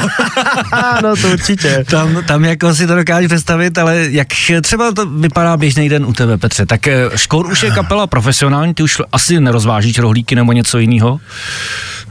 no 1.03 1.15
to 1.15 1.27
určitě. 1.27 1.85
Tam, 1.89 2.23
tam 2.27 2.45
jako 2.45 2.75
si 2.75 2.87
to 2.87 2.95
dokážu 2.95 3.27
představit, 3.27 3.77
ale 3.77 4.07
jak 4.09 4.27
třeba 4.61 4.91
to 4.91 5.05
vypadá 5.05 5.57
běžný 5.57 5.89
den 5.89 6.05
u 6.05 6.13
tebe, 6.13 6.37
Petře, 6.37 6.65
tak 6.65 6.87
eh, 6.87 7.09
Škvor 7.15 7.45
už 7.45 7.63
je 7.63 7.71
kapela 7.71 8.07
profesionální, 8.07 8.73
ty 8.73 8.83
už 8.83 9.01
asi 9.11 9.39
nerozvážíš 9.39 9.99
rohlíky 9.99 10.35
nebo 10.35 10.51
něco 10.51 10.77
jiného? 10.77 11.19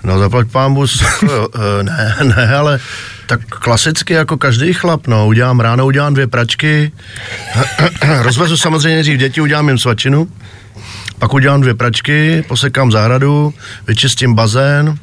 No 0.06 0.22
zaplať 0.22 0.46
bus, 0.70 1.02
eh, 1.02 1.82
ne, 1.82 2.14
ne, 2.22 2.46
ale 2.54 2.78
tak 3.26 3.40
klasicky 3.46 4.14
jako 4.14 4.36
každý 4.38 4.72
chlap, 4.72 5.06
no, 5.06 5.26
udělám 5.26 5.60
ráno, 5.60 5.86
udělám 5.86 6.14
dvě 6.14 6.26
pračky, 6.26 6.92
rozvezu 8.22 8.56
samozřejmě 8.56 9.00
dřív 9.02 9.18
děti, 9.18 9.40
udělám 9.40 9.68
jim 9.68 9.78
svačinu, 9.78 10.28
pak 11.18 11.34
udělám 11.34 11.60
dvě 11.60 11.74
pračky, 11.74 12.44
posekám 12.48 12.92
zahradu, 12.92 13.54
vyčistím 13.86 14.34
bazén, 14.34 14.88
e, 14.88 14.94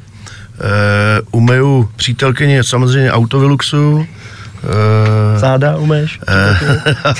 umyju 1.30 1.90
přítelkyni 1.96 2.64
samozřejmě 2.64 3.12
autoviluxu, 3.12 4.06
e, 5.36 5.38
Záda 5.38 5.76
umeš? 5.76 6.20
E, 6.28 6.56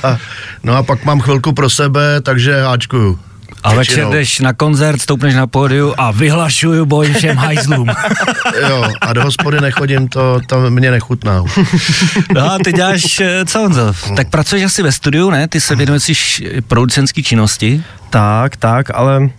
no 0.64 0.76
a 0.76 0.82
pak 0.82 1.04
mám 1.04 1.20
chvilku 1.20 1.52
pro 1.52 1.70
sebe, 1.70 2.20
takže 2.20 2.62
háčkuju. 2.62 3.18
A 3.64 3.74
večer 3.74 4.06
jdeš 4.08 4.40
na 4.40 4.52
koncert, 4.52 5.00
stoupneš 5.00 5.34
na 5.34 5.46
pódiu 5.46 5.94
a 5.96 6.10
vyhlašuju 6.10 6.86
boj 6.86 7.12
všem 7.12 7.36
hajzlům. 7.36 7.88
jo, 8.68 8.88
a 9.00 9.12
do 9.12 9.22
hospody 9.22 9.60
nechodím, 9.60 10.08
to, 10.08 10.40
to 10.46 10.70
mě 10.70 10.90
nechutná. 10.90 11.44
no 12.34 12.52
a 12.52 12.58
ty 12.64 12.72
děláš 12.72 13.20
eh, 13.20 13.44
co, 13.46 13.58
Honzo? 13.58 13.92
Tak 14.16 14.28
pracuješ 14.28 14.64
asi 14.64 14.82
ve 14.82 14.92
studiu, 14.92 15.30
ne? 15.30 15.48
Ty 15.48 15.60
se 15.60 15.76
věnuješ 15.76 16.42
producentské 16.68 17.22
činnosti? 17.22 17.82
Tak, 18.10 18.56
tak, 18.56 18.90
ale 18.94 19.30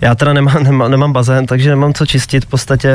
já 0.00 0.14
teda 0.14 0.32
nemám, 0.32 0.62
nemám, 0.62 0.90
nemám 0.90 1.12
bazén, 1.12 1.46
takže 1.46 1.70
nemám 1.70 1.94
co 1.94 2.06
čistit, 2.06 2.44
v 2.44 2.48
podstatě 2.48 2.92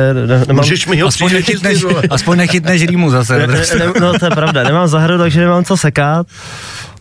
nemám... 0.47 0.65
Můžeš 0.65 0.87
mi 0.87 0.99
ho 0.99 1.07
aspoň 1.07 1.33
nechytneš, 1.33 1.85
aspoň 2.09 2.37
nechytneš 2.37 2.81
rýmu 2.85 3.09
zase. 3.09 3.47
Ne, 3.47 3.47
ne, 3.47 3.85
no 3.99 4.19
to 4.19 4.25
je 4.25 4.31
pravda, 4.31 4.63
nemám 4.63 4.87
zahradu, 4.87 5.19
takže 5.19 5.39
nemám 5.39 5.63
co 5.63 5.77
sekat. 5.77 6.27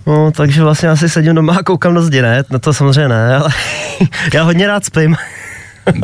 No, 0.07 0.31
takže 0.31 0.63
vlastně 0.63 0.89
asi 0.89 1.09
sedím 1.09 1.35
doma 1.35 1.57
a 1.59 1.63
koukám 1.63 1.95
do 1.95 2.03
zdi, 2.03 2.23
ne? 2.23 2.45
No 2.51 2.59
to 2.59 2.73
samozřejmě 2.73 3.09
ne, 3.09 3.37
ale 3.37 3.51
já 4.35 4.43
hodně 4.43 4.67
rád 4.67 4.85
spím. 4.85 5.17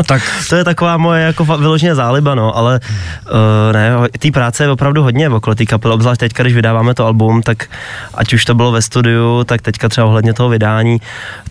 tak. 0.07 0.23
to 0.49 0.57
je 0.57 0.65
taková 0.65 0.97
moje 0.97 1.23
jako 1.23 1.45
vyloženě 1.45 1.95
záliba, 1.95 2.35
no, 2.35 2.57
ale 2.57 2.81
uh, 3.31 3.73
ne, 3.73 3.91
té 4.19 4.31
práce 4.31 4.65
je 4.65 4.71
opravdu 4.71 5.03
hodně 5.03 5.29
okolo 5.29 5.55
té 5.55 5.67
kapely, 5.67 5.95
obzvlášť 5.95 6.21
teďka, 6.21 6.43
když 6.43 6.55
vydáváme 6.55 6.95
to 6.95 7.07
album, 7.07 7.43
tak 7.43 7.67
ať 8.15 8.33
už 8.33 8.45
to 8.45 8.55
bylo 8.55 8.73
ve 8.73 8.83
studiu, 8.83 9.45
tak 9.45 9.63
teďka 9.63 9.89
třeba 9.89 10.07
ohledně 10.07 10.35
toho 10.35 10.49
vydání, 10.49 11.01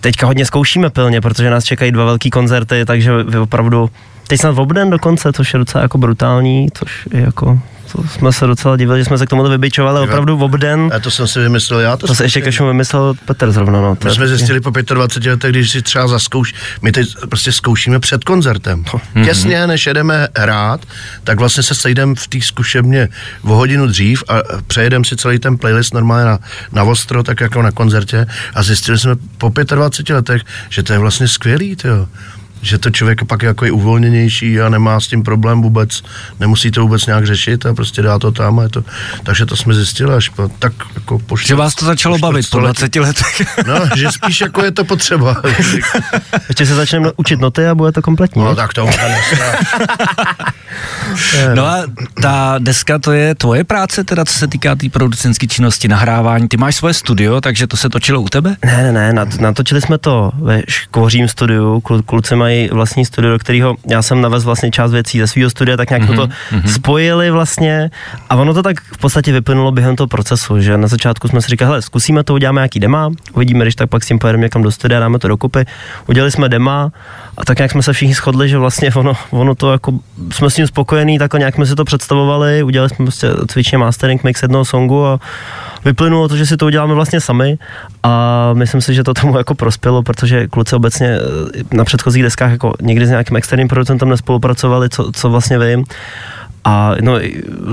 teďka 0.02 0.28
hodně 0.28 0.46
zkoušíme 0.46 0.90
pilně, 0.90 1.22
protože 1.22 1.50
nás 1.50 1.64
čekají 1.64 1.92
dva 1.92 2.06
velký 2.06 2.30
koncerty, 2.30 2.86
takže 2.86 3.12
opravdu 3.42 3.90
Teď 4.28 4.40
snad 4.40 4.52
v 4.52 4.60
obden 4.60 4.90
dokonce, 4.90 5.34
což 5.34 5.54
je 5.54 5.58
docela 5.58 5.82
jako 5.82 5.98
brutální, 5.98 6.68
což 6.74 7.08
je 7.14 7.22
jako 7.22 7.60
to 7.92 8.04
jsme 8.08 8.34
se 8.34 8.48
docela 8.48 8.78
divili, 8.78 9.00
že 9.00 9.06
jsme 9.06 9.18
se 9.18 9.26
k 9.26 9.30
tomu 9.30 9.44
vybičovali 9.44 10.00
opravdu 10.00 10.38
v 10.38 10.44
obden. 10.44 10.92
A 10.96 11.00
to 11.00 11.12
jsem 11.12 11.28
si 11.28 11.40
vymyslel 11.40 11.80
já. 11.80 11.98
To, 11.98 12.08
to 12.08 12.16
se 12.16 12.24
ještě 12.24 12.42
ke 12.42 12.64
vymyslel 12.66 13.14
Petr 13.26 13.52
zrovna. 13.52 13.82
No, 13.82 13.98
my 14.04 14.12
jsme 14.12 14.28
zjistili 14.28 14.62
po 14.62 14.72
25 14.72 15.32
letech, 15.32 15.52
když 15.52 15.72
si 15.72 15.82
třeba 15.82 16.08
zaskouš, 16.08 16.54
my 16.82 16.92
teď 16.92 17.16
prostě 17.30 17.52
zkoušíme 17.52 18.00
před 18.00 18.24
koncertem. 18.24 18.84
Mm-hmm. 18.84 19.26
Těsně, 19.26 19.68
než 19.68 19.88
jedeme 19.88 20.28
hrát, 20.38 20.86
tak 21.24 21.40
vlastně 21.40 21.64
se 21.64 21.76
sejdeme 21.76 22.16
v 22.16 22.28
té 22.28 22.42
zkušebně 22.42 23.10
o 23.44 23.56
hodinu 23.56 23.88
dřív 23.88 24.24
a 24.28 24.42
přejedeme 24.68 25.06
si 25.06 25.16
celý 25.16 25.40
ten 25.40 25.58
playlist 25.58 25.94
normálně 25.94 26.26
na, 26.26 26.40
na 26.72 26.84
ostro, 26.84 27.24
tak 27.24 27.42
jako 27.42 27.62
na 27.62 27.72
koncertě 27.72 28.26
a 28.54 28.64
zjistili 28.64 29.00
jsme 29.00 29.16
po 29.38 29.52
25 29.76 30.16
letech, 30.16 30.42
že 30.70 30.84
to 30.84 30.94
je 30.94 31.00
vlastně 31.00 31.28
skvělý, 31.28 31.76
tyjo 31.76 32.08
že 32.62 32.78
to 32.78 32.90
člověk 32.90 33.24
pak 33.24 33.44
jako 33.44 33.66
je 33.66 33.72
uvolněnější 33.72 34.62
a 34.62 34.70
nemá 34.70 35.00
s 35.00 35.08
tím 35.08 35.24
problém 35.24 35.62
vůbec, 35.62 36.04
nemusí 36.40 36.72
to 36.72 36.82
vůbec 36.82 37.06
nějak 37.06 37.26
řešit 37.26 37.66
a 37.66 37.74
prostě 37.74 38.02
dá 38.02 38.20
to 38.20 38.32
tam 38.32 38.60
a 38.60 38.64
je 38.64 38.70
to, 38.70 38.84
takže 39.24 39.46
to 39.46 39.56
jsme 39.56 39.74
zjistili 39.74 40.14
až 40.14 40.30
po, 40.30 40.50
tak 40.60 40.74
jako 40.96 41.20
po 41.20 41.38
Že 41.38 41.56
vás 41.56 41.76
to 41.76 41.86
začalo 41.86 42.18
bavit 42.18 42.50
po 42.50 42.60
20 42.60 42.96
letech. 42.96 43.42
No, 43.68 43.76
že 43.96 44.12
spíš 44.12 44.42
jako 44.42 44.66
je 44.66 44.72
to 44.72 44.86
potřeba. 44.86 45.42
Ještě 46.48 46.66
se 46.66 46.76
začneme 46.76 47.12
učit 47.18 47.40
noty 47.40 47.68
a 47.68 47.76
bude 47.76 47.92
to 47.92 48.02
kompletní. 48.02 48.44
No, 48.44 48.56
tak 48.56 48.74
to 48.74 48.86
možná 48.86 49.08
No 51.56 51.66
a 51.66 51.84
ta 52.22 52.56
deska, 52.60 53.00
to 53.00 53.12
je 53.12 53.36
tvoje 53.36 53.64
práce, 53.64 54.04
teda 54.04 54.26
co 54.26 54.34
se 54.34 54.48
týká 54.48 54.76
té 54.76 54.80
tý 54.80 54.90
producentské 54.90 55.48
činnosti, 55.48 55.88
nahrávání. 55.88 56.48
Ty 56.48 56.58
máš 56.58 56.76
svoje 56.76 56.94
studio, 56.94 57.42
takže 57.42 57.68
to 57.68 57.78
se 57.78 57.90
točilo 57.90 58.22
u 58.22 58.30
tebe? 58.30 58.56
Ne, 58.66 58.92
ne, 58.92 59.14
ne, 59.14 59.26
natočili 59.40 59.82
jsme 59.82 59.98
to 59.98 60.32
ve 60.42 60.62
Škvořím 60.68 61.28
studiu, 61.28 61.82
kluci 62.06 62.36
mají 62.36 62.47
vlastní 62.72 63.06
studio, 63.06 63.32
do 63.32 63.40
kterého 63.40 63.76
já 63.90 64.02
jsem 64.02 64.22
navez 64.22 64.44
vlastně 64.44 64.72
část 64.72 64.92
věcí 64.92 65.20
ze 65.20 65.28
svého 65.28 65.50
studia, 65.50 65.78
tak 65.78 65.90
nějak 65.90 66.04
mm-hmm, 66.04 66.16
to 66.16 66.28
mm-hmm. 66.28 66.74
spojili 66.74 67.32
vlastně 67.32 67.90
a 68.30 68.36
ono 68.36 68.54
to 68.54 68.64
tak 68.64 68.82
v 68.82 68.98
podstatě 68.98 69.32
vyplynulo 69.32 69.72
během 69.72 69.96
toho 69.96 70.08
procesu, 70.08 70.62
že 70.62 70.78
na 70.78 70.88
začátku 70.88 71.28
jsme 71.28 71.42
si 71.42 71.48
říkali, 71.48 71.68
hele, 71.68 71.82
zkusíme 71.82 72.24
to, 72.24 72.34
uděláme 72.34 72.60
nějaký 72.60 72.80
dema, 72.80 73.10
uvidíme, 73.34 73.66
když 73.66 73.76
tak 73.76 73.90
pak 73.90 74.04
s 74.04 74.08
tím 74.08 74.20
pojedeme 74.20 74.44
někam 74.44 74.64
do 74.64 74.72
studia, 74.72 75.00
dáme 75.00 75.20
to 75.20 75.28
dokupy. 75.28 75.66
Udělali 76.08 76.32
jsme 76.32 76.50
dema 76.50 76.92
a 77.38 77.46
tak 77.46 77.58
nějak 77.58 77.72
jsme 77.72 77.84
se 77.84 77.94
všichni 77.94 78.14
shodli, 78.14 78.50
že 78.50 78.58
vlastně 78.58 78.92
ono, 78.94 79.14
ono 79.30 79.56
to 79.56 79.72
jako, 79.72 80.00
jsme 80.32 80.50
s 80.50 80.56
tím 80.56 80.68
spokojení, 80.68 81.20
tak 81.20 81.34
nějak 81.34 81.56
jsme 81.56 81.66
si 81.66 81.76
to 81.76 81.86
představovali, 81.86 82.64
udělali 82.64 82.90
jsme 82.90 83.06
prostě 83.06 83.28
cvičně 83.48 83.78
mastering 83.78 84.24
mix 84.24 84.42
jednoho 84.42 84.66
songu 84.66 85.06
a 85.06 85.20
vyplynulo 85.86 86.28
to, 86.28 86.36
že 86.38 86.46
si 86.46 86.58
to 86.58 86.66
uděláme 86.66 86.94
vlastně 86.94 87.22
sami 87.22 87.58
a 88.04 88.54
myslím 88.54 88.82
si, 88.82 88.94
že 88.94 89.04
to 89.04 89.14
tomu 89.14 89.38
jako 89.38 89.56
prospělo, 89.56 90.04
protože 90.04 90.48
kluci 90.48 90.76
obecně 90.76 91.08
eh, 91.08 91.76
na 91.76 91.86
předchozích 91.86 92.24
deskách 92.24 92.52
jako 92.52 92.74
někdy 92.82 93.06
s 93.06 93.10
nějakým 93.10 93.38
externím 93.38 93.68
producentem 93.68 94.10
nespolupracovali, 94.10 94.90
co, 94.90 95.12
co 95.12 95.30
vlastně 95.30 95.60
vím. 95.60 95.86
A 96.68 96.96
no, 97.02 97.20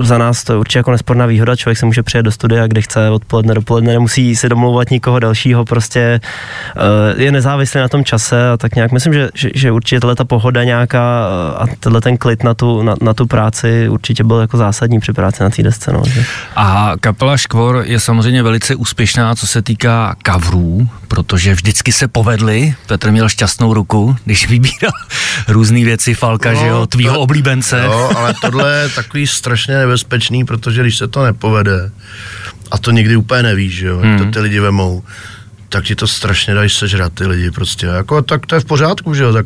za 0.01 0.17
nás 0.17 0.43
to 0.43 0.53
je 0.53 0.59
určitě 0.59 0.79
jako 0.79 0.91
nesporná 0.91 1.25
výhoda, 1.25 1.55
člověk 1.55 1.77
se 1.77 1.85
může 1.85 2.03
přijet 2.03 2.25
do 2.25 2.31
studia, 2.31 2.67
kde 2.67 2.81
chce 2.81 3.09
odpoledne, 3.09 3.53
dopoledne, 3.53 3.93
nemusí 3.93 4.35
si 4.35 4.49
domlouvat 4.49 4.91
nikoho 4.91 5.19
dalšího, 5.19 5.65
prostě 5.65 6.19
uh, 6.75 7.21
je 7.21 7.31
nezávislý 7.31 7.79
na 7.79 7.87
tom 7.87 8.03
čase 8.03 8.49
a 8.49 8.57
tak 8.57 8.75
nějak 8.75 8.91
myslím, 8.91 9.13
že, 9.13 9.29
že, 9.33 9.49
že 9.55 9.71
určitě 9.71 9.99
tato 9.99 10.15
ta 10.15 10.25
pohoda 10.25 10.63
nějaká 10.63 11.27
eh, 11.27 11.57
a 11.57 11.75
tenhle 11.79 12.01
ten 12.01 12.17
klid 12.17 12.43
na 12.43 12.53
tu, 12.53 12.81
na, 12.81 12.95
na 13.01 13.13
tu 13.13 13.27
práci 13.27 13.89
určitě 13.89 14.23
byl 14.23 14.39
jako 14.39 14.57
zásadní 14.57 14.99
při 14.99 15.13
práci 15.13 15.43
na 15.43 15.49
té 15.49 15.63
desce. 15.63 15.91
No, 15.93 16.01
že. 16.05 16.25
A 16.55 16.93
kapela 16.99 17.37
Škvor 17.37 17.83
je 17.85 17.99
samozřejmě 17.99 18.43
velice 18.43 18.75
úspěšná, 18.75 19.35
co 19.35 19.47
se 19.47 19.61
týká 19.61 20.15
kavrů, 20.23 20.89
protože 21.07 21.53
vždycky 21.53 21.91
se 21.91 22.07
povedly. 22.07 22.75
Petr 22.87 23.11
měl 23.11 23.29
šťastnou 23.29 23.73
ruku, 23.73 24.15
když 24.25 24.49
vybíral 24.49 24.93
různé 25.47 25.83
věci 25.83 26.13
Falka, 26.13 26.51
no, 26.51 26.59
že 26.59 26.67
jo, 26.67 26.87
tvýho 26.87 27.13
to, 27.13 27.19
oblíbence. 27.19 27.81
Jo, 27.85 28.11
ale 28.15 28.33
tohle 28.41 28.84
je 28.85 28.89
takový 28.89 29.27
strašně 29.27 29.77
nebezpečný, 29.77 30.45
protože 30.45 30.81
když 30.81 30.97
se 30.97 31.07
to 31.07 31.23
nepovede, 31.23 31.91
a 32.71 32.77
to 32.77 32.91
nikdy 32.91 33.15
úplně 33.15 33.43
nevíš, 33.43 33.73
že 33.73 33.87
jo, 33.87 33.97
hmm. 33.97 34.17
to 34.17 34.25
ty 34.25 34.39
lidi 34.39 34.59
vemou, 34.59 35.03
tak 35.69 35.83
ti 35.83 35.95
to 35.95 36.07
strašně 36.07 36.53
dají 36.53 36.69
sežrat 36.69 37.13
ty 37.13 37.27
lidi 37.27 37.51
prostě. 37.51 37.85
Jako, 37.85 38.21
tak 38.21 38.45
to 38.45 38.55
je 38.55 38.61
v 38.61 38.65
pořádku, 38.65 39.13
že 39.13 39.23
jo, 39.23 39.33
tak 39.33 39.45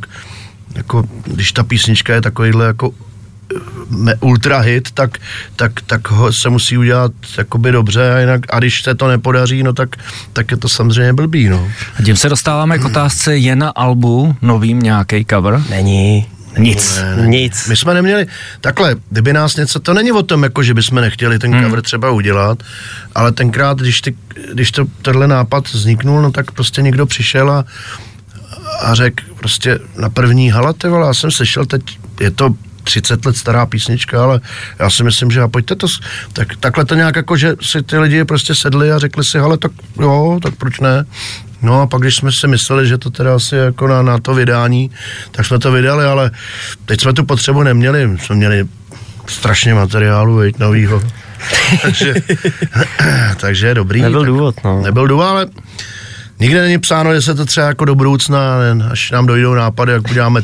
jako, 0.75 1.03
když 1.25 1.51
ta 1.51 1.63
písnička 1.63 2.13
je 2.13 2.21
takovýhle 2.21 2.65
jako 2.65 2.93
ultra 4.19 4.59
hit, 4.59 4.91
tak, 4.91 5.17
tak, 5.55 5.71
tak 5.81 6.11
ho 6.11 6.33
se 6.33 6.49
musí 6.49 6.77
udělat 6.77 7.11
jakoby 7.37 7.71
dobře 7.71 8.13
a 8.13 8.19
jinak, 8.19 8.41
a 8.49 8.59
když 8.59 8.83
se 8.83 8.95
to 8.95 9.07
nepodaří, 9.07 9.63
no 9.63 9.73
tak, 9.73 9.95
tak 10.33 10.51
je 10.51 10.57
to 10.57 10.69
samozřejmě 10.69 11.13
blbý, 11.13 11.49
no. 11.49 11.71
A 11.99 12.03
tím 12.03 12.15
se 12.15 12.29
dostáváme 12.29 12.79
k 12.79 12.85
otázce, 12.85 13.37
je 13.37 13.55
na 13.55 13.69
albu 13.69 14.35
novým 14.41 14.79
nějaký 14.79 15.25
cover? 15.29 15.61
Není. 15.69 16.27
Nic. 16.57 16.97
Ne, 16.97 17.15
ne. 17.15 17.27
Nic. 17.27 17.67
My 17.67 17.77
jsme 17.77 17.93
neměli, 17.93 18.27
takhle, 18.61 18.95
kdyby 19.09 19.33
nás 19.33 19.55
něco, 19.55 19.79
to 19.79 19.93
není 19.93 20.11
o 20.11 20.23
tom, 20.23 20.43
jako 20.43 20.63
že 20.63 20.73
bychom 20.73 21.01
nechtěli 21.01 21.39
ten 21.39 21.53
hmm. 21.53 21.63
cover 21.63 21.81
třeba 21.81 22.09
udělat, 22.09 22.63
ale 23.15 23.31
tenkrát, 23.31 23.79
když, 23.79 24.01
ty, 24.01 24.15
když 24.53 24.71
to, 24.71 24.85
tenhle 25.01 25.27
nápad 25.27 25.73
vzniknul, 25.73 26.21
no 26.21 26.31
tak 26.31 26.51
prostě 26.51 26.81
někdo 26.81 27.05
přišel 27.05 27.51
a, 27.51 27.65
a 28.81 28.93
řekl 28.95 29.23
prostě 29.39 29.79
na 29.97 30.09
první 30.09 30.49
hala, 30.49 30.73
ty 30.73 30.87
vole, 30.87 31.07
já 31.07 31.13
jsem 31.13 31.31
slyšel 31.31 31.65
teď, 31.65 31.81
je 32.19 32.31
to 32.31 32.55
30 32.83 33.25
let 33.25 33.37
stará 33.37 33.65
písnička, 33.65 34.23
ale 34.23 34.41
já 34.79 34.89
si 34.89 35.03
myslím, 35.03 35.31
že 35.31 35.41
a 35.41 35.47
pojďte 35.47 35.75
to, 35.75 35.87
tak, 36.33 36.55
takhle 36.59 36.85
to 36.85 36.95
nějak 36.95 37.15
jako, 37.15 37.37
že 37.37 37.55
si 37.61 37.83
ty 37.83 37.97
lidi 37.97 38.25
prostě 38.25 38.55
sedli 38.55 38.91
a 38.91 38.99
řekli 38.99 39.23
si, 39.23 39.39
ale 39.39 39.57
tak 39.57 39.71
jo, 40.01 40.39
tak 40.43 40.55
proč 40.55 40.79
ne? 40.79 41.05
No 41.61 41.81
a 41.81 41.87
pak, 41.87 42.01
když 42.01 42.15
jsme 42.15 42.31
si 42.31 42.47
mysleli, 42.47 42.87
že 42.87 42.97
to 42.97 43.09
teda 43.09 43.35
asi 43.35 43.55
jako 43.55 43.87
na, 43.87 44.01
na 44.01 44.19
to 44.19 44.33
vydání, 44.33 44.91
tak 45.31 45.45
jsme 45.45 45.59
to 45.59 45.71
vydali, 45.71 46.05
ale 46.05 46.31
teď 46.85 47.01
jsme 47.01 47.13
tu 47.13 47.23
potřebu 47.23 47.63
neměli. 47.63 48.17
Jsme 48.21 48.35
měli 48.35 48.65
strašně 49.27 49.73
materiálu, 49.73 50.35
veď, 50.35 50.59
novýho. 50.59 51.03
takže, 51.81 52.13
takže 53.37 53.73
dobrý. 53.73 54.01
Nebyl 54.01 54.25
důvod, 54.25 54.55
no. 54.63 54.81
Nebyl 54.81 55.07
důvod, 55.07 55.23
ale 55.23 55.47
Nikde 56.39 56.61
není 56.61 56.77
psáno, 56.77 57.13
že 57.13 57.21
se 57.21 57.35
to 57.35 57.45
třeba 57.45 57.67
jako 57.67 57.85
do 57.85 57.95
budoucna, 57.95 58.39
až 58.91 59.11
nám 59.11 59.25
dojdou 59.25 59.53
nápady, 59.53 59.91
jak 59.91 60.11
uděláme 60.11 60.41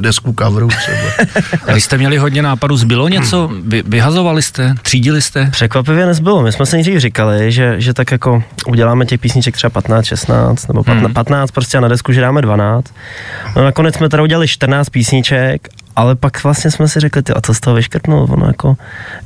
desku 0.00 0.34
coveru 0.38 0.68
třeba. 0.68 1.28
A 1.66 1.72
vy 1.74 1.80
jste 1.80 1.98
měli 1.98 2.16
hodně 2.16 2.42
nápadů, 2.42 2.76
zbylo 2.76 3.08
něco? 3.08 3.50
Vy, 3.66 3.82
vyhazovali 3.86 4.42
jste? 4.42 4.74
Třídili 4.82 5.22
jste? 5.22 5.48
Překvapivě 5.50 6.06
nezbylo. 6.06 6.42
My 6.42 6.52
jsme 6.52 6.66
se 6.66 6.76
nejdřív 6.76 6.98
říkali, 6.98 7.52
že, 7.52 7.74
že 7.78 7.94
tak 7.94 8.12
jako 8.12 8.42
uděláme 8.66 9.06
těch 9.06 9.20
písniček 9.20 9.54
třeba 9.54 9.70
15, 9.70 10.04
16 10.04 10.68
nebo 10.68 10.84
15, 10.84 11.04
hmm. 11.04 11.14
15 11.14 11.50
prostě 11.50 11.78
a 11.78 11.80
na 11.80 11.88
desku, 11.88 12.12
že 12.12 12.20
dáme 12.20 12.42
12. 12.42 12.94
No 13.56 13.64
nakonec 13.64 13.94
jsme 13.94 14.08
teda 14.08 14.22
udělali 14.22 14.48
14 14.48 14.88
písniček 14.88 15.68
ale 15.96 16.16
pak 16.16 16.44
vlastně 16.44 16.70
jsme 16.70 16.88
si 16.88 17.00
řekli, 17.00 17.22
ty, 17.22 17.32
a 17.32 17.40
co 17.40 17.54
z 17.54 17.60
toho 17.60 17.76
vyškrtnul, 17.76 18.26
ono 18.30 18.46
jako, 18.46 18.76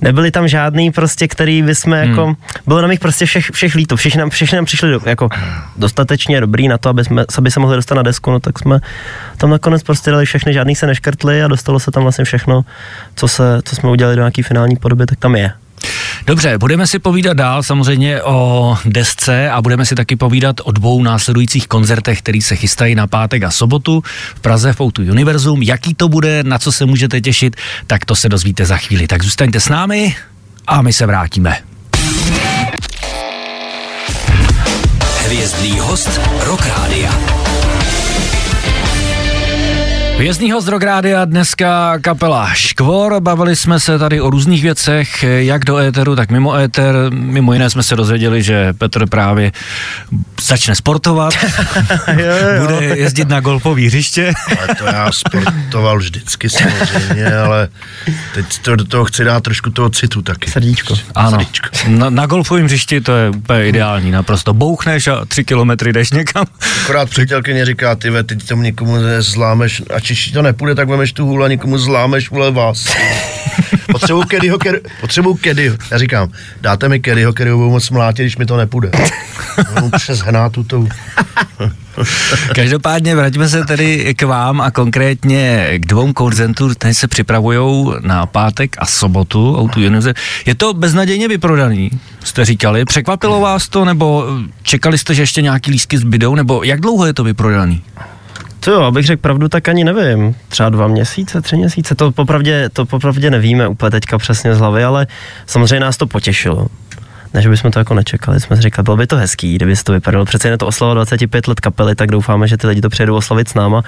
nebyly 0.00 0.30
tam 0.30 0.48
žádný 0.48 0.90
prostě, 0.90 1.28
který 1.28 1.62
by 1.62 1.74
jsme 1.74 2.00
hmm. 2.00 2.10
jako, 2.10 2.34
bylo 2.66 2.82
nám 2.82 2.90
jich 2.90 3.00
prostě 3.00 3.26
všech, 3.26 3.50
všech 3.52 3.74
líto, 3.74 3.96
všichni 3.96 4.20
nám, 4.20 4.30
všichni 4.30 4.56
nám 4.56 4.64
přišli 4.64 4.90
do, 4.90 5.00
jako 5.06 5.28
dostatečně 5.76 6.40
dobrý 6.40 6.68
na 6.68 6.78
to, 6.78 6.88
aby, 6.88 7.04
jsme, 7.04 7.24
aby 7.38 7.50
se 7.50 7.60
mohli 7.60 7.76
dostat 7.76 7.94
na 7.94 8.02
desku, 8.02 8.30
no 8.30 8.40
tak 8.40 8.58
jsme 8.58 8.80
tam 9.36 9.50
nakonec 9.50 9.82
prostě 9.82 10.10
dali 10.10 10.26
všechny, 10.26 10.52
žádný 10.52 10.74
se 10.74 10.86
neškrtli 10.86 11.42
a 11.42 11.48
dostalo 11.48 11.80
se 11.80 11.90
tam 11.90 12.02
vlastně 12.02 12.24
všechno, 12.24 12.64
co, 13.14 13.28
se, 13.28 13.60
co 13.64 13.76
jsme 13.76 13.90
udělali 13.90 14.16
do 14.16 14.22
nějaký 14.22 14.42
finální 14.42 14.76
podoby, 14.76 15.06
tak 15.06 15.18
tam 15.18 15.36
je. 15.36 15.52
Dobře, 16.26 16.58
budeme 16.58 16.86
si 16.86 16.98
povídat 16.98 17.36
dál 17.36 17.62
samozřejmě 17.62 18.22
o 18.22 18.76
desce 18.84 19.50
a 19.50 19.62
budeme 19.62 19.86
si 19.86 19.94
taky 19.94 20.16
povídat 20.16 20.56
o 20.64 20.72
dvou 20.72 21.02
následujících 21.02 21.68
koncertech, 21.68 22.18
které 22.18 22.40
se 22.42 22.56
chystají 22.56 22.94
na 22.94 23.06
pátek 23.06 23.42
a 23.42 23.50
sobotu 23.50 24.02
v 24.34 24.40
Praze 24.40 24.72
v 24.72 24.80
Outu 24.80 25.02
Univerzum. 25.02 25.62
Jaký 25.62 25.94
to 25.94 26.08
bude, 26.08 26.42
na 26.42 26.58
co 26.58 26.72
se 26.72 26.86
můžete 26.86 27.20
těšit, 27.20 27.56
tak 27.86 28.04
to 28.04 28.16
se 28.16 28.28
dozvíte 28.28 28.66
za 28.66 28.76
chvíli. 28.76 29.06
Tak 29.06 29.22
zůstaňte 29.22 29.60
s 29.60 29.68
námi 29.68 30.16
a 30.66 30.82
my 30.82 30.92
se 30.92 31.06
vrátíme. 31.06 31.56
Hvězdný 35.24 35.78
host 35.78 36.20
Rock 36.40 36.66
Rádia. 36.66 37.49
Vězního 40.20 40.60
z 40.60 40.64
Drográdia 40.64 41.24
dneska 41.24 41.98
kapela 41.98 42.54
Škvor. 42.54 43.20
Bavili 43.20 43.56
jsme 43.56 43.80
se 43.80 43.98
tady 43.98 44.20
o 44.20 44.30
různých 44.30 44.62
věcech, 44.62 45.22
jak 45.22 45.64
do 45.64 45.78
éteru, 45.78 46.16
tak 46.16 46.30
mimo 46.30 46.54
éter. 46.54 46.94
Mimo 47.10 47.52
jiné 47.52 47.70
jsme 47.70 47.82
se 47.82 47.96
dozvěděli, 47.96 48.42
že 48.42 48.72
Petr 48.72 49.06
právě 49.06 49.52
začne 50.42 50.74
sportovat, 50.74 51.34
bude 52.60 52.84
jezdit 52.84 53.28
na 53.28 53.40
golfové 53.40 53.82
hřiště. 53.82 54.32
ale 54.58 54.74
to 54.74 54.84
já 54.84 55.12
sportoval 55.12 55.98
vždycky 55.98 56.50
samozřejmě, 56.50 57.36
ale 57.36 57.68
teď 58.34 58.58
to, 58.58 58.76
do 58.76 58.84
toho 58.84 59.04
chci 59.04 59.24
dát 59.24 59.42
trošku 59.42 59.70
toho 59.70 59.90
citu 59.90 60.22
taky. 60.22 60.50
Srdíčko. 60.50 60.94
Ano, 61.14 61.30
Srdíčko. 61.30 61.68
Na, 61.88 62.10
na 62.10 62.26
golfovém 62.26 62.64
hřišti 62.64 63.00
to 63.00 63.16
je 63.16 63.30
úplně 63.30 63.68
ideální, 63.68 64.10
naprosto 64.10 64.54
bouchneš 64.54 65.06
a 65.06 65.24
tři 65.24 65.44
kilometry 65.44 65.92
jdeš 65.92 66.10
někam. 66.10 66.44
Akorát 66.82 67.10
přítelkyně 67.10 67.66
říká, 67.66 67.94
ty 67.94 68.10
ve, 68.10 68.22
teď 68.22 68.48
tomu 68.48 68.62
někomu 68.62 68.94
zlámeš, 69.18 69.82
ať 69.94 70.09
když 70.10 70.30
to 70.30 70.42
nepůjde, 70.42 70.74
tak 70.74 70.88
vemeš 70.88 71.12
tu 71.12 71.26
hůl 71.26 71.44
a 71.44 71.48
nikomu 71.48 71.78
zlámeš 71.78 72.30
vůle 72.30 72.50
vás. 72.50 72.96
Potřebuju 73.92 74.26
Kedyho, 74.26 74.58
potřebuju 75.00 75.34
Kedyho. 75.34 75.76
Já 75.90 75.98
říkám, 75.98 76.28
dáte 76.60 76.88
mi 76.88 77.00
Kedyho, 77.00 77.32
Kedyho 77.32 77.58
budu 77.58 77.70
moc 77.70 77.90
mlátit, 77.90 78.22
když 78.22 78.36
mi 78.36 78.46
to 78.46 78.56
nepůjde. 78.56 78.90
přes 79.96 80.18
hnátu 80.18 80.64
to. 80.64 80.86
Každopádně 82.54 83.16
vraťme 83.16 83.48
se 83.48 83.64
tedy 83.64 84.14
k 84.14 84.22
vám 84.22 84.60
a 84.60 84.70
konkrétně 84.70 85.70
k 85.78 85.86
dvou 85.86 86.12
koncertům, 86.12 86.74
které 86.74 86.94
se 86.94 87.08
připravují 87.08 87.86
na 88.00 88.26
pátek 88.26 88.76
a 88.78 88.86
sobotu. 88.86 89.58
Outu 89.58 89.80
Je 90.46 90.54
to 90.54 90.74
beznadějně 90.74 91.28
vyprodaný, 91.28 91.90
jste 92.24 92.44
říkali. 92.44 92.84
Překvapilo 92.84 93.40
vás 93.40 93.68
to, 93.68 93.84
nebo 93.84 94.26
čekali 94.62 94.98
jste, 94.98 95.14
že 95.14 95.22
ještě 95.22 95.42
nějaký 95.42 95.70
lísky 95.70 95.98
zbydou, 95.98 96.34
nebo 96.34 96.62
jak 96.62 96.80
dlouho 96.80 97.06
je 97.06 97.14
to 97.14 97.24
vyprodaný? 97.24 97.82
To 98.60 98.70
jo, 98.70 98.82
abych 98.82 99.06
řekl 99.06 99.22
pravdu, 99.22 99.48
tak 99.48 99.68
ani 99.68 99.84
nevím. 99.84 100.34
Třeba 100.48 100.68
dva 100.68 100.88
měsíce, 100.88 101.40
tři 101.40 101.56
měsíce, 101.56 101.94
to 101.94 102.12
popravdě, 102.12 102.68
to 102.72 102.86
popravdě 102.86 103.30
nevíme 103.30 103.68
úplně 103.68 103.90
teďka 103.90 104.18
přesně 104.18 104.54
z 104.54 104.58
hlavy, 104.58 104.84
ale 104.84 105.06
samozřejmě 105.46 105.80
nás 105.80 105.96
to 105.96 106.06
potěšilo. 106.06 106.66
Než 107.34 107.46
bychom 107.46 107.70
to 107.70 107.78
jako 107.78 107.94
nečekali, 107.94 108.40
jsme 108.40 108.56
si 108.56 108.62
říkali, 108.62 108.84
bylo 108.84 108.96
by 108.96 109.06
to 109.06 109.16
hezký, 109.16 109.54
kdyby 109.54 109.76
se 109.76 109.84
to 109.84 109.92
vypadalo. 109.92 110.24
Přece 110.24 110.48
jen 110.48 110.58
to 110.58 110.66
oslava 110.66 110.94
25 110.94 111.48
let 111.48 111.60
kapely, 111.60 111.94
tak 111.94 112.10
doufáme, 112.10 112.48
že 112.48 112.56
ty 112.56 112.66
lidi 112.66 112.80
to 112.80 112.88
přijedou 112.88 113.16
oslavit 113.16 113.48
s 113.48 113.54
náma. 113.54 113.82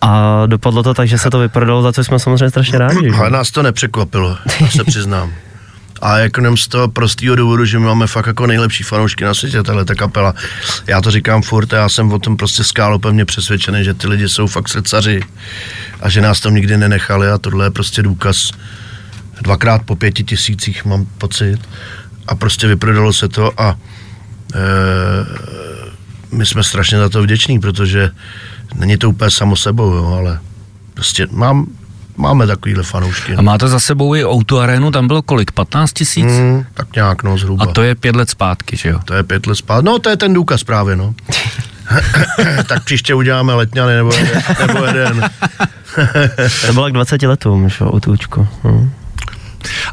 A 0.00 0.42
dopadlo 0.46 0.82
to 0.82 0.94
tak, 0.94 1.08
že 1.08 1.18
se 1.18 1.30
to 1.30 1.38
vyprodalo, 1.38 1.82
za 1.82 1.92
co 1.92 2.04
jsme 2.04 2.18
samozřejmě 2.18 2.50
strašně 2.50 2.78
rádi. 2.78 3.10
Ale 3.10 3.30
nás 3.30 3.50
to 3.50 3.62
nepřekvapilo, 3.62 4.36
to 4.58 4.66
se 4.66 4.84
přiznám. 4.84 5.32
A 6.00 6.18
jako 6.18 6.40
jenom 6.40 6.56
z 6.56 6.68
toho 6.68 6.88
prostého 6.88 7.36
důvodu, 7.36 7.64
že 7.64 7.78
my 7.78 7.84
máme 7.84 8.06
fakt 8.06 8.26
jako 8.26 8.46
nejlepší 8.46 8.84
fanoušky 8.84 9.24
na 9.24 9.34
světě, 9.34 9.62
tahle 9.62 9.84
ta 9.84 9.94
kapela. 9.94 10.34
Já 10.86 11.00
to 11.00 11.10
říkám 11.10 11.42
furt 11.42 11.72
a 11.72 11.76
já 11.76 11.88
jsem 11.88 12.12
o 12.12 12.18
tom 12.18 12.36
prostě 12.36 12.64
skálo 12.64 12.98
pevně 12.98 13.24
přesvědčený, 13.24 13.84
že 13.84 13.94
ty 13.94 14.08
lidi 14.08 14.28
jsou 14.28 14.46
fakt 14.46 14.68
srdcaři 14.68 15.20
a 16.00 16.08
že 16.08 16.20
nás 16.20 16.40
tam 16.40 16.54
nikdy 16.54 16.78
nenechali 16.78 17.28
a 17.30 17.38
tohle 17.38 17.66
je 17.66 17.70
prostě 17.70 18.02
důkaz. 18.02 18.50
Dvakrát 19.40 19.82
po 19.82 19.96
pěti 19.96 20.24
tisících 20.24 20.84
mám 20.84 21.06
pocit 21.18 21.58
a 22.26 22.34
prostě 22.34 22.66
vyprodalo 22.66 23.12
se 23.12 23.28
to 23.28 23.60
a 23.60 23.76
e, 24.54 24.58
my 26.30 26.46
jsme 26.46 26.64
strašně 26.64 26.98
za 26.98 27.08
to 27.08 27.22
vděční, 27.22 27.60
protože 27.60 28.10
není 28.74 28.96
to 28.96 29.10
úplně 29.10 29.30
samo 29.30 29.56
sebou, 29.56 29.92
jo, 29.92 30.06
ale 30.06 30.40
prostě 30.94 31.26
mám, 31.30 31.66
máme 32.16 32.46
takovýhle 32.46 32.82
fanoušky. 32.82 33.34
A 33.36 33.42
máte 33.42 33.68
za 33.68 33.80
sebou 33.80 34.14
i 34.14 34.24
Outu 34.24 34.58
Arenu, 34.58 34.90
tam 34.90 35.06
bylo 35.06 35.22
kolik, 35.22 35.50
15 35.50 35.92
tisíc? 35.92 36.26
Mm, 36.26 36.64
tak 36.74 36.94
nějak, 36.94 37.22
no, 37.22 37.38
zhruba. 37.38 37.64
A 37.64 37.66
to 37.66 37.82
je 37.82 37.94
pět 37.94 38.16
let 38.16 38.30
zpátky, 38.30 38.76
že 38.76 38.88
jo? 38.88 39.00
To 39.04 39.14
je 39.14 39.22
pět 39.22 39.46
let 39.46 39.54
zpátky. 39.54 39.86
No, 39.86 39.98
to 39.98 40.10
je 40.10 40.16
ten 40.16 40.34
důkaz 40.34 40.64
právě, 40.64 40.96
no. 40.96 41.14
tak 42.66 42.84
příště 42.84 43.14
uděláme 43.14 43.54
letňany 43.54 43.94
nebo 43.94 44.12
jeden. 44.12 44.42
Nebo 44.66 44.84
jeden. 44.84 45.30
to 46.66 46.72
bylo 46.72 46.88
k 46.88 46.92
20 46.92 47.22
letům, 47.22 47.68
že 47.68 47.84
o 47.84 48.00
tůčku. 48.00 48.48
Hm. 48.64 48.90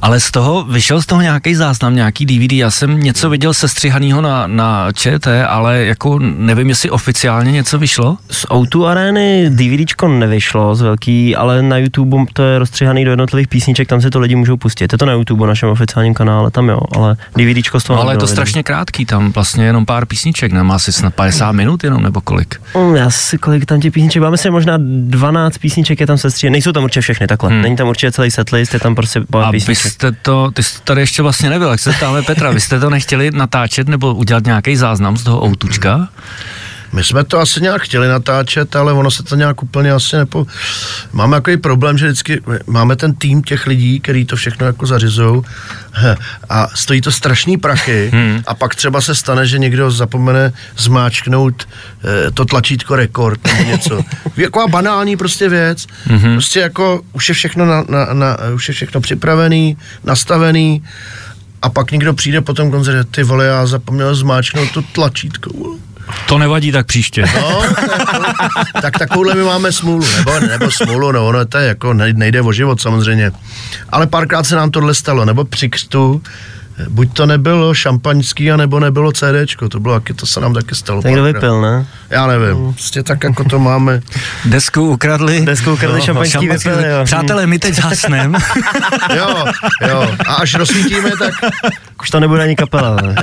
Ale 0.02 0.20
z 0.20 0.32
toho, 0.32 0.64
vyšel 0.64 1.02
z 1.02 1.06
toho 1.06 1.22
nějaký 1.22 1.56
záznam, 1.56 1.96
nějaký 1.96 2.26
DVD, 2.26 2.52
já 2.52 2.72
jsem 2.72 3.00
něco 3.00 3.30
viděl 3.30 3.54
sestřihanýho 3.54 4.22
na, 4.22 4.48
na 4.48 4.92
ČT, 4.92 5.46
ale 5.48 5.86
jako 5.86 6.20
nevím, 6.20 6.70
jestli 6.70 6.90
oficiálně 6.90 7.52
něco 7.52 7.80
vyšlo. 7.80 8.18
Z 8.32 8.46
O2 8.46 8.86
Areny 8.86 9.50
DVDčko 9.50 10.08
nevyšlo 10.08 10.76
z 10.76 10.82
velký, 10.82 11.36
ale 11.36 11.62
na 11.62 11.78
YouTube 11.78 12.18
to 12.34 12.44
je 12.44 12.60
rozstřihaný 12.60 13.06
do 13.06 13.12
jednotlivých 13.12 13.48
písniček, 13.48 13.88
tam 13.88 14.02
se 14.02 14.10
to 14.10 14.20
lidi 14.20 14.36
můžou 14.36 14.58
pustit. 14.58 14.92
Je 14.92 14.98
to 14.98 15.06
na 15.06 15.14
YouTube, 15.14 15.48
našem 15.48 15.70
oficiálním 15.70 16.14
kanále, 16.14 16.52
tam 16.52 16.70
jo, 16.70 16.80
ale 16.96 17.16
DVDčko 17.36 17.80
z 17.80 17.84
toho 17.84 17.98
no, 17.98 18.04
Ale 18.04 18.14
je 18.14 18.18
to 18.18 18.28
strašně 18.28 18.64
krátký, 18.64 19.06
tam 19.06 19.32
vlastně 19.32 19.66
jenom 19.66 19.86
pár 19.86 20.06
písniček, 20.06 20.52
nemá 20.52 20.76
asi 20.76 20.92
snad 20.92 21.14
50 21.14 21.52
minut 21.52 21.84
jenom, 21.84 22.04
nebo 22.04 22.22
kolik? 22.22 22.62
Um, 22.74 22.96
já 22.96 23.10
si 23.10 23.38
kolik 23.38 23.66
tam 23.66 23.80
těch 23.82 23.94
písniček, 23.94 24.22
máme 24.22 24.38
si 24.38 24.50
možná 24.50 24.74
12 24.78 25.58
písniček 25.58 26.00
je 26.00 26.08
tam 26.08 26.18
sestříhaný, 26.18 26.52
nejsou 26.52 26.72
tam 26.72 26.84
určitě 26.84 27.02
všechny 27.02 27.28
takhle, 27.28 27.50
hmm. 27.50 27.62
není 27.62 27.76
tam 27.76 27.88
určitě 27.88 28.12
celý 28.12 28.32
setlist, 28.32 28.74
je 28.74 28.80
tam 28.80 28.96
prostě 28.96 29.22
pár 29.22 29.52
vy 29.68 29.76
jste 29.76 30.12
to, 30.12 30.52
ty 30.52 30.64
jste 30.64 30.80
tady 30.84 31.02
ještě 31.02 31.22
vlastně 31.22 31.50
nebyl, 31.50 31.70
jak 31.70 31.80
se 31.80 31.94
ptáme 31.94 32.22
Petra, 32.22 32.52
vy 32.52 32.60
jste 32.60 32.80
to 32.80 32.90
nechtěli 32.90 33.32
natáčet 33.32 33.88
nebo 33.88 34.14
udělat 34.14 34.46
nějaký 34.46 34.76
záznam 34.76 35.18
z 35.18 35.24
toho 35.24 35.46
outučka? 35.46 36.10
My 36.94 37.04
jsme 37.04 37.24
to 37.24 37.40
asi 37.40 37.62
nějak 37.62 37.82
chtěli 37.82 38.08
natáčet, 38.08 38.76
ale 38.76 38.94
ono 38.94 39.12
se 39.12 39.24
to 39.24 39.36
nějak 39.36 39.64
úplně 39.64 39.92
asi 39.92 40.16
nepo... 40.16 40.48
Máme 41.14 41.38
takový 41.38 41.58
problém, 41.58 41.98
že 41.98 42.06
vždycky 42.06 42.42
máme 42.68 42.96
ten 42.96 43.16
tým 43.16 43.42
těch 43.42 43.68
lidí, 43.68 44.00
který 44.00 44.26
to 44.26 44.36
všechno 44.36 44.66
jako 44.66 44.86
zařizují 44.86 45.42
a 46.50 46.68
stojí 46.76 47.02
to 47.02 47.12
strašný 47.12 47.58
prachy 47.58 48.10
hmm. 48.14 48.42
a 48.48 48.56
pak 48.56 48.76
třeba 48.76 49.02
se 49.02 49.16
stane, 49.16 49.48
že 49.48 49.60
někdo 49.60 49.92
zapomene 49.92 50.54
zmáčknout 50.78 51.68
eh, 52.28 52.32
to 52.32 52.46
tlačítko 52.46 52.96
rekord 52.96 53.40
nebo 53.48 53.64
něco. 53.64 54.02
Jaková 54.38 54.68
banální 54.68 55.18
prostě 55.18 55.50
věc. 55.50 55.88
Hmm. 56.06 56.34
Prostě 56.34 56.60
jako 56.60 57.02
už 57.14 57.30
je 57.30 57.36
všechno, 57.36 57.66
na, 57.66 57.84
na, 57.90 58.14
na, 58.14 58.38
už 58.54 58.68
je 58.68 58.74
všechno 58.74 59.02
připravený, 59.02 59.78
nastavený 60.04 60.84
a 61.62 61.70
pak 61.70 61.92
někdo 61.92 62.14
přijde 62.14 62.42
po 62.42 62.54
tom 62.54 62.72
koncertě, 62.72 63.10
ty 63.12 63.24
vole, 63.24 63.46
já 63.46 63.66
zapomněl 63.66 64.16
zmáčknout 64.16 64.72
to 64.72 64.82
tlačítko. 64.82 65.50
To 66.26 66.38
nevadí 66.38 66.72
tak 66.72 66.86
příště. 66.86 67.26
No, 67.36 67.62
tak 68.82 68.98
takovouhle 69.00 69.36
my 69.36 69.44
máme 69.44 69.72
smůlu, 69.72 70.06
nebo, 70.18 70.40
nebo 70.40 70.72
smůlu, 70.72 71.12
no, 71.12 71.28
ono 71.28 71.46
to 71.46 71.58
je 71.58 71.68
jako, 71.68 71.94
nejde 71.94 72.42
o 72.42 72.52
život 72.52 72.82
samozřejmě. 72.82 73.32
Ale 73.90 74.08
párkrát 74.08 74.44
se 74.44 74.56
nám 74.56 74.72
tohle 74.72 74.94
stalo, 74.94 75.26
nebo 75.26 75.46
při 75.46 75.70
křtu, 75.70 76.22
buď 76.90 77.14
to 77.14 77.26
nebylo 77.26 77.74
šampaňský, 77.74 78.52
anebo 78.52 78.80
nebylo 78.80 79.12
CDčko, 79.12 79.70
to 79.70 79.80
bylo, 79.80 80.02
to 80.16 80.26
se 80.26 80.40
nám 80.40 80.54
taky 80.54 80.76
stalo. 80.76 81.02
Tak 81.02 81.12
kdo 81.12 81.24
vypil, 81.24 81.62
ne? 81.62 81.86
Já 82.10 82.28
nevím, 82.28 82.74
prostě 82.74 83.04
tak 83.04 83.24
jako 83.24 83.44
to 83.44 83.60
máme. 83.60 84.02
Desku 84.46 84.90
ukradli. 84.90 85.42
Desku 85.46 85.74
ukradli 85.74 86.00
no, 86.00 86.06
šampaňský, 86.06 86.32
šampaňský 86.32 86.70
vypil, 86.70 86.86
jo. 86.86 87.06
Přátelé, 87.06 87.48
my 87.48 87.60
teď 87.60 87.74
zhasnem. 87.76 88.36
jo, 89.16 89.46
jo, 89.88 90.12
a 90.28 90.34
až 90.34 90.56
rozsvítíme, 90.56 91.12
tak... 91.20 91.34
Už 92.02 92.10
to 92.10 92.20
nebude 92.20 92.44
ani 92.44 92.56
kapela. 92.56 92.96
Ne? 92.96 93.16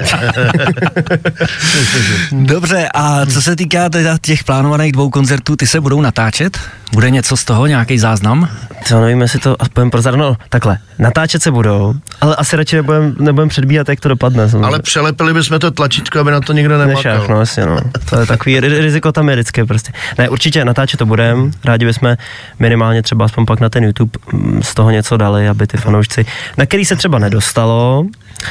Dobře, 2.32 2.88
a 2.94 3.26
co 3.26 3.42
se 3.42 3.56
týká 3.56 3.88
teda 3.88 4.18
těch 4.20 4.44
plánovaných 4.44 4.92
dvou 4.92 5.10
koncertů, 5.10 5.56
ty 5.56 5.66
se 5.66 5.80
budou 5.80 6.00
natáčet? 6.00 6.58
Bude 6.92 7.10
něco 7.10 7.36
z 7.36 7.44
toho, 7.44 7.66
nějaký 7.66 7.98
záznam? 7.98 8.48
Co 8.84 9.00
nevím, 9.00 9.20
jestli 9.20 9.38
to 9.38 9.62
aspoň 9.62 9.90
prozor... 9.90 10.16
No, 10.16 10.36
takhle, 10.48 10.78
natáčet 10.98 11.42
se 11.42 11.50
budou, 11.50 11.94
ale 12.20 12.36
asi 12.36 12.56
radši 12.56 12.76
nebudem, 12.76 13.14
nebudem 13.18 13.48
předbíhat, 13.48 13.88
jak 13.88 14.00
to 14.00 14.08
dopadne. 14.08 14.48
Samozřejmě. 14.48 14.66
Ale 14.66 14.82
přelepili 14.82 15.34
bychom 15.34 15.58
to 15.58 15.70
tlačítko, 15.70 16.18
aby 16.18 16.30
na 16.30 16.40
to 16.40 16.52
nikdo 16.52 16.78
nemakal. 16.78 17.12
Nešách, 17.12 17.28
no, 17.28 17.40
jasně, 17.40 17.66
no. 17.66 17.78
To 18.10 18.20
je 18.20 18.26
takový 18.26 18.60
riziko 18.60 19.12
tam 19.12 19.28
je 19.28 19.36
vždycky 19.36 19.64
prostě. 19.64 19.92
Ne, 20.18 20.28
určitě 20.28 20.64
natáčet 20.64 20.98
to 20.98 21.06
budem, 21.06 21.50
rádi 21.64 21.86
bychom 21.86 22.16
minimálně 22.58 23.02
třeba 23.02 23.24
aspoň 23.24 23.46
pak 23.46 23.60
na 23.60 23.68
ten 23.68 23.84
YouTube 23.84 24.18
mm, 24.32 24.62
z 24.62 24.74
toho 24.74 24.90
něco 24.90 25.16
dali, 25.16 25.48
aby 25.48 25.66
ty 25.66 25.76
fanoušci, 25.76 26.26
na 26.56 26.66
který 26.66 26.84
se 26.84 26.96
třeba 26.96 27.18
nedostalo, 27.18 28.06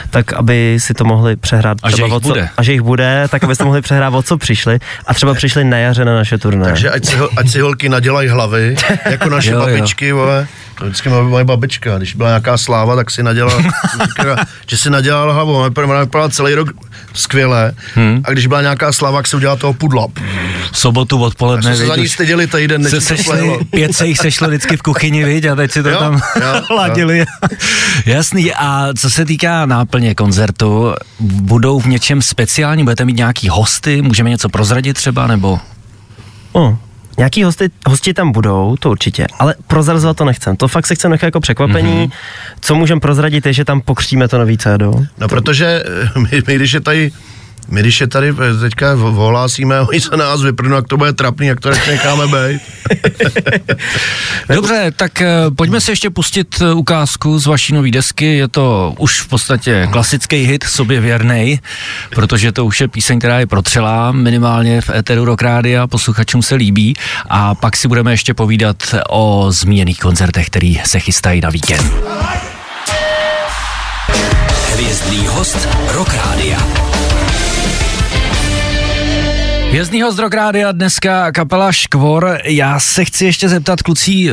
tak 0.09 0.33
aby 0.33 0.77
si 0.79 0.93
to 0.93 1.05
mohli 1.05 1.35
přehrát. 1.35 1.77
A 1.83 1.89
že 1.89 2.03
jich 2.03 2.13
co, 2.13 2.19
bude. 2.19 2.49
A 2.57 2.63
že 2.63 2.71
jich 2.71 2.81
bude, 2.81 3.27
tak 3.31 3.43
aby 3.43 3.55
to 3.55 3.65
mohli 3.65 3.81
přehrát, 3.81 4.13
o 4.13 4.23
co 4.23 4.37
přišli. 4.37 4.79
A 5.07 5.13
třeba 5.13 5.33
přišli 5.33 5.63
na 5.63 5.77
jaře 5.77 6.05
na 6.05 6.15
naše 6.15 6.37
turné. 6.37 6.65
Takže 6.65 6.89
ať 6.89 7.05
si, 7.05 7.15
ať 7.37 7.49
si 7.49 7.59
holky 7.59 7.89
nadělají 7.89 8.29
hlavy, 8.29 8.75
jako 9.05 9.29
naše 9.29 9.51
jo, 9.51 9.59
babičky, 9.59 10.07
jo. 10.07 10.17
vole. 10.17 10.47
To 10.79 10.85
vždycky 10.85 11.09
moje 11.09 11.43
babička, 11.43 11.97
když 11.97 12.15
byla 12.15 12.29
nějaká 12.29 12.57
sláva, 12.57 12.95
tak 12.95 13.11
si 13.11 13.23
nadělala, 13.23 13.63
že 14.67 14.77
si 14.77 14.89
nadělala 14.89 15.33
hlavu, 15.33 15.55
ona 15.55 15.99
vypadala 15.99 16.29
celý 16.29 16.53
rok 16.53 16.69
skvěle 17.13 17.73
hmm. 17.95 18.21
a 18.23 18.31
když 18.31 18.47
byla 18.47 18.61
nějaká 18.61 18.91
sláva, 18.91 19.17
tak 19.17 19.27
se 19.27 19.37
udělala 19.37 19.57
toho 19.57 19.73
pudla. 19.73 20.07
Sobotu 20.73 21.23
odpoledne, 21.23 21.75
se 21.75 21.85
za 21.85 21.95
ní 21.95 22.09
styděli 22.09 22.47
týden, 22.47 22.81
než 22.81 22.91
se 22.91 23.01
sešli, 23.01 23.57
pět 23.69 23.95
se 23.95 24.07
jich 24.07 24.17
sešlo 24.17 24.47
vždycky 24.47 24.77
v 24.77 24.81
kuchyni, 24.81 25.23
viď, 25.23 25.45
a 25.45 25.55
teď 25.55 25.71
si 25.71 25.83
to 25.83 25.89
jo, 25.89 25.99
tam 25.99 26.21
ladili. 26.75 27.25
Jasný, 28.05 28.53
a 28.53 28.87
co 28.97 29.09
se 29.09 29.25
týká 29.25 29.65
náplně 29.65 30.15
koncertu, 30.15 30.93
budou 31.19 31.79
v 31.79 31.85
něčem 31.85 32.21
speciální, 32.21 32.83
budete 32.83 33.05
mít 33.05 33.17
nějaký 33.17 33.49
hosty, 33.49 34.01
můžeme 34.01 34.29
něco 34.29 34.49
prozradit 34.49 34.93
třeba, 34.93 35.27
nebo? 35.27 35.59
Oh, 36.51 36.75
Nějaký 37.19 37.43
hosti, 37.43 37.69
hosti 37.87 38.13
tam 38.13 38.31
budou, 38.31 38.75
to 38.79 38.91
určitě, 38.91 39.27
ale 39.39 39.55
prozrazovat 39.67 40.17
to 40.17 40.25
nechcem. 40.25 40.55
To 40.55 40.67
fakt 40.67 40.87
se 40.87 40.95
chcem 40.95 41.11
nechat 41.11 41.27
jako 41.27 41.39
překvapení. 41.39 42.07
Mm-hmm. 42.07 42.11
Co 42.61 42.75
můžeme 42.75 43.01
prozradit 43.01 43.45
je, 43.45 43.53
že 43.53 43.65
tam 43.65 43.81
pokříme 43.81 44.27
to 44.27 44.37
nový 44.37 44.57
CD. 44.57 44.81
No 45.17 45.27
protože 45.27 45.83
my, 46.17 46.41
my 46.47 46.55
když 46.55 46.73
je 46.73 46.81
tady 46.81 47.11
my 47.67 47.81
když 47.81 48.01
je 48.01 48.07
tady 48.07 48.33
teďka 48.59 48.95
vohlásíme, 48.95 49.81
oni 49.89 50.01
se 50.01 50.17
nás 50.17 50.41
vyprnou, 50.41 50.75
jak 50.75 50.87
to 50.87 50.97
bude 50.97 51.13
trapný, 51.13 51.47
jak 51.47 51.59
to 51.59 51.69
necháme 51.69 52.27
být. 52.27 52.61
Dobře, 54.55 54.91
tak 54.95 55.21
eh, 55.21 55.27
pojďme 55.55 55.81
si 55.81 55.91
ještě 55.91 56.09
pustit 56.09 56.61
eh, 56.61 56.73
ukázku 56.73 57.39
z 57.39 57.45
vaší 57.45 57.73
nové 57.73 57.91
desky. 57.91 58.37
Je 58.37 58.47
to 58.47 58.93
už 58.97 59.21
v 59.21 59.27
podstatě 59.27 59.87
klasický 59.91 60.35
hit, 60.35 60.63
sobě 60.63 61.01
věrnej, 61.01 61.59
protože 62.09 62.51
to 62.51 62.65
už 62.65 62.81
je 62.81 62.87
píseň, 62.87 63.19
která 63.19 63.39
je 63.39 63.47
protřelá, 63.47 64.11
minimálně 64.11 64.81
v 64.81 64.89
éteru 64.89 65.25
Rock 65.25 65.43
a 65.43 65.87
posluchačům 65.87 66.41
se 66.41 66.55
líbí. 66.55 66.93
A 67.29 67.55
pak 67.55 67.77
si 67.77 67.87
budeme 67.87 68.13
ještě 68.13 68.33
povídat 68.33 68.95
o 69.09 69.47
zmíněných 69.49 69.99
koncertech, 69.99 70.47
který 70.47 70.81
se 70.85 70.99
chystají 70.99 71.41
na 71.41 71.49
víkend. 71.49 71.93
Hvězdný 74.73 75.27
host 75.27 75.67
Rock 75.91 76.13
Vězdního 79.71 80.11
z 80.11 80.19
Rádia 80.33 80.71
dneska 80.71 81.31
kapela 81.31 81.71
Škvor. 81.71 82.37
Já 82.43 82.79
se 82.79 83.05
chci 83.05 83.25
ještě 83.25 83.49
zeptat 83.49 83.81
klucí, 83.81 84.29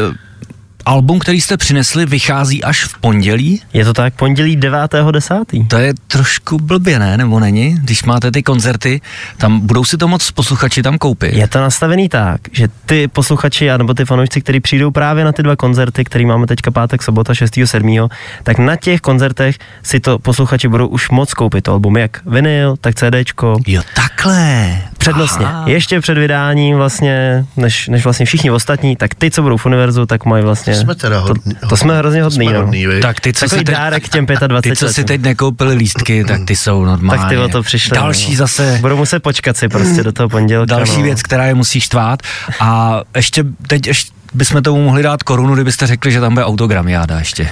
album, 0.84 1.18
který 1.18 1.40
jste 1.40 1.56
přinesli, 1.56 2.06
vychází 2.06 2.64
až 2.64 2.84
v 2.84 2.98
pondělí? 2.98 3.62
Je 3.72 3.84
to 3.84 3.92
tak, 3.92 4.14
pondělí 4.14 4.58
9.10. 4.58 5.66
To 5.66 5.76
je 5.76 5.94
trošku 6.06 6.58
blbě, 6.58 6.98
ne? 6.98 7.16
Nebo 7.16 7.40
není? 7.40 7.74
Když 7.82 8.04
máte 8.04 8.30
ty 8.30 8.42
koncerty, 8.42 9.00
tam 9.36 9.60
budou 9.60 9.84
si 9.84 9.96
to 9.96 10.08
moc 10.08 10.30
posluchači 10.30 10.82
tam 10.82 10.98
koupit? 10.98 11.32
Je 11.32 11.48
to 11.48 11.60
nastavený 11.60 12.08
tak, 12.08 12.40
že 12.52 12.68
ty 12.86 13.08
posluchači, 13.08 13.68
nebo 13.76 13.94
ty 13.94 14.04
fanoušci, 14.04 14.40
kteří 14.40 14.60
přijdou 14.60 14.90
právě 14.90 15.24
na 15.24 15.32
ty 15.32 15.42
dva 15.42 15.56
koncerty, 15.56 16.04
který 16.04 16.26
máme 16.26 16.46
teďka 16.46 16.70
pátek, 16.70 17.02
sobota, 17.02 17.34
6. 17.34 17.58
7. 17.64 18.08
tak 18.42 18.58
na 18.58 18.76
těch 18.76 19.00
koncertech 19.00 19.58
si 19.82 20.00
to 20.00 20.18
posluchači 20.18 20.68
budou 20.68 20.88
už 20.88 21.10
moc 21.10 21.34
koupit 21.34 21.64
to 21.64 21.72
album, 21.72 21.96
jak 21.96 22.26
vinyl, 22.26 22.76
tak 22.80 22.94
CDčko. 22.94 23.56
Jo, 23.66 23.82
takhle. 23.94 24.78
Přednostně. 25.10 25.46
Aha. 25.46 25.64
Ještě 25.66 26.00
před 26.00 26.18
vydáním 26.18 26.76
vlastně, 26.76 27.46
než, 27.56 27.88
než 27.88 28.04
vlastně 28.04 28.26
všichni 28.26 28.50
ostatní, 28.50 28.96
tak 28.96 29.14
ty, 29.14 29.30
co 29.30 29.42
budou 29.42 29.56
v 29.56 29.66
univerzu, 29.66 30.06
tak 30.06 30.24
mají 30.24 30.44
vlastně... 30.44 30.74
Jsme 30.74 30.94
teda 30.94 31.18
hodní. 31.18 31.54
To, 31.54 31.66
to 31.66 31.76
jsme 31.76 31.98
hrozně 31.98 32.22
hodný, 32.22 32.46
jsme 32.46 32.52
no. 32.52 32.60
hodný, 32.60 32.86
viď? 32.86 33.02
Tak 33.02 33.20
ty, 33.20 33.32
co 33.32 33.40
Takový 33.40 33.58
si 33.58 33.64
teď, 33.64 33.74
dárek 33.74 34.08
těm 34.08 34.26
25 34.26 34.62
ty, 34.62 34.76
co 34.76 34.88
si 34.92 35.04
teď 35.04 35.20
nekoupili 35.20 35.74
lístky, 35.74 36.24
tak 36.24 36.40
ty 36.44 36.56
jsou 36.56 36.84
normálně. 36.84 37.20
Tak 37.20 37.28
ty 37.28 37.38
o 37.38 37.48
to 37.48 37.62
přišli. 37.62 37.94
Další 37.94 38.30
no. 38.30 38.36
zase 38.36 38.78
Budou 38.80 38.96
muset 38.96 39.22
počkat 39.22 39.56
si 39.56 39.68
prostě 39.68 40.02
do 40.02 40.12
toho 40.12 40.28
pondělka. 40.28 40.76
Další 40.76 40.96
no. 40.96 41.02
věc, 41.02 41.22
která 41.22 41.46
je 41.46 41.54
musí 41.54 41.80
štvát. 41.80 42.22
A 42.60 43.00
ještě 43.16 43.44
teď 43.66 43.86
ještě 43.86 44.12
bychom 44.34 44.62
tomu 44.62 44.84
mohli 44.84 45.02
dát 45.02 45.22
korunu, 45.22 45.54
kdybyste 45.54 45.86
řekli, 45.86 46.12
že 46.12 46.20
tam 46.20 46.34
bude 46.34 46.44
autogramiáda 46.44 47.18
ještě. 47.18 47.48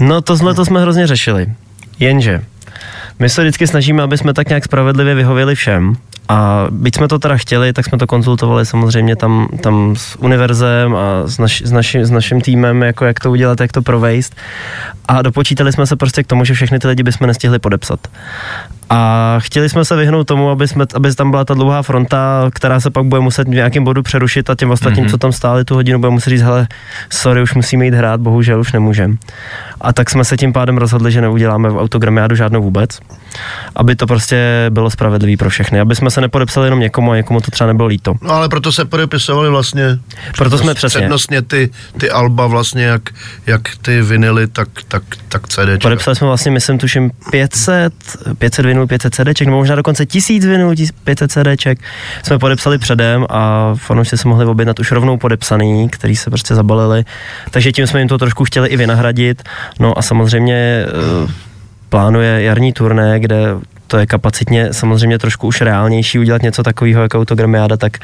No 0.00 0.20
tohle 0.20 0.54
to 0.54 0.64
jsme 0.64 0.80
hrozně 0.80 1.06
řešili. 1.06 1.46
Jenže 1.98 2.40
my 3.18 3.28
se 3.28 3.42
vždycky 3.42 3.66
snažíme, 3.66 4.02
aby 4.02 4.18
jsme 4.18 4.34
tak 4.34 4.48
nějak 4.48 4.64
spravedlivě 4.64 5.14
vyhověli 5.14 5.54
všem. 5.54 5.96
A 6.28 6.66
byť 6.70 6.96
jsme 6.96 7.08
to 7.08 7.18
teda 7.18 7.36
chtěli, 7.36 7.72
tak 7.72 7.84
jsme 7.84 7.98
to 7.98 8.06
konzultovali 8.06 8.66
samozřejmě 8.66 9.16
tam, 9.16 9.48
tam 9.62 9.96
s 9.96 10.16
univerzem 10.16 10.94
a 10.96 11.22
s, 11.26 11.38
naš, 11.38 11.62
s, 11.62 11.72
naši, 11.72 12.04
s 12.04 12.10
naším 12.10 12.40
týmem, 12.40 12.82
jako 12.82 13.04
jak 13.04 13.20
to 13.20 13.30
udělat, 13.30 13.60
jak 13.60 13.72
to 13.72 13.82
provejst. 13.82 14.36
A 15.08 15.22
dopočítali 15.22 15.72
jsme 15.72 15.86
se 15.86 15.96
prostě 15.96 16.22
k 16.22 16.26
tomu, 16.26 16.44
že 16.44 16.54
všechny 16.54 16.78
ty 16.78 16.88
lidi 16.88 17.02
bychom 17.02 17.26
nestihli 17.26 17.58
podepsat. 17.58 18.08
A 18.90 19.34
chtěli 19.38 19.68
jsme 19.68 19.84
se 19.84 19.96
vyhnout 19.96 20.26
tomu, 20.26 20.50
aby, 20.50 20.68
jsme, 20.68 20.84
aby 20.94 21.14
tam 21.14 21.30
byla 21.30 21.44
ta 21.44 21.54
dlouhá 21.54 21.82
fronta, 21.82 22.50
která 22.54 22.80
se 22.80 22.90
pak 22.90 23.04
bude 23.04 23.20
muset 23.20 23.48
v 23.48 23.50
nějakém 23.50 23.84
bodu 23.84 24.02
přerušit 24.02 24.50
a 24.50 24.54
těm 24.54 24.70
ostatním, 24.70 25.04
mm-hmm. 25.06 25.10
co 25.10 25.18
tam 25.18 25.32
stáli 25.32 25.64
tu 25.64 25.74
hodinu, 25.74 25.98
bude 25.98 26.10
muset 26.10 26.30
říct, 26.30 26.42
hele, 26.42 26.68
sorry, 27.10 27.42
už 27.42 27.54
musíme 27.54 27.84
jít 27.84 27.94
hrát, 27.94 28.20
bohužel 28.20 28.60
už 28.60 28.72
nemůžem. 28.72 29.18
A 29.80 29.92
tak 29.92 30.10
jsme 30.10 30.24
se 30.24 30.36
tím 30.36 30.52
pádem 30.52 30.76
rozhodli, 30.76 31.12
že 31.12 31.20
neuděláme 31.20 31.70
v 31.70 31.76
autogramiádu 31.76 32.36
žádnou 32.36 32.62
vůbec, 32.62 32.98
aby 33.76 33.96
to 33.96 34.06
prostě 34.06 34.66
bylo 34.70 34.90
spravedlivý 34.90 35.36
pro 35.36 35.50
všechny, 35.50 35.80
aby 35.80 35.96
jsme 35.96 36.10
se 36.10 36.20
nepodepsali 36.20 36.66
jenom 36.66 36.80
někomu 36.80 37.12
a 37.12 37.16
někomu 37.16 37.40
to 37.40 37.50
třeba 37.50 37.68
nebylo 37.68 37.88
líto. 37.88 38.14
No 38.22 38.34
ale 38.34 38.48
proto 38.48 38.72
se 38.72 38.84
podepisovali 38.84 39.50
vlastně 39.50 39.98
Proto 40.36 40.58
jsme 40.58 40.74
přesně. 40.74 41.00
přednostně 41.00 41.42
ty, 41.42 41.70
ty 41.98 42.10
alba 42.10 42.46
vlastně, 42.46 42.84
jak, 42.84 43.02
jak 43.46 43.62
ty 43.82 44.02
vinily, 44.02 44.46
tak, 44.46 44.68
tak, 44.88 45.02
tak 45.28 45.48
CD. 45.48 45.82
Podepsali 45.82 46.16
jsme 46.16 46.26
vlastně, 46.26 46.50
myslím, 46.50 46.78
tuším 46.78 47.10
500, 47.30 47.92
500 48.38 48.64
vinů, 48.78 48.86
500 48.86 49.14
CDček, 49.14 49.46
nebo 49.46 49.58
možná 49.58 49.76
dokonce 49.76 50.06
1000 50.06 50.44
vinů, 50.44 50.72
500 51.04 51.32
CDček. 51.32 51.78
Jsme 52.22 52.38
podepsali 52.38 52.78
předem 52.78 53.26
a 53.28 53.74
fanoušci 53.74 54.18
se 54.18 54.28
mohli 54.28 54.46
objednat 54.46 54.78
už 54.78 54.92
rovnou 54.92 55.16
podepsaný, 55.16 55.88
který 55.88 56.16
se 56.16 56.30
prostě 56.30 56.54
zabalili. 56.54 57.04
Takže 57.50 57.72
tím 57.72 57.86
jsme 57.86 58.00
jim 58.00 58.08
to 58.08 58.18
trošku 58.18 58.44
chtěli 58.44 58.68
i 58.68 58.76
vynahradit. 58.76 59.42
No 59.80 59.98
a 59.98 60.02
samozřejmě 60.02 60.84
eh, 60.86 61.32
plánuje 61.88 62.42
jarní 62.42 62.72
turné, 62.72 63.20
kde 63.20 63.54
to 63.86 63.98
je 63.98 64.06
kapacitně 64.06 64.72
samozřejmě 64.72 65.18
trošku 65.18 65.46
už 65.46 65.60
reálnější 65.60 66.18
udělat 66.18 66.42
něco 66.42 66.62
takového 66.62 67.02
jako 67.02 67.18
autogramiáda, 67.18 67.76
tak 67.76 67.98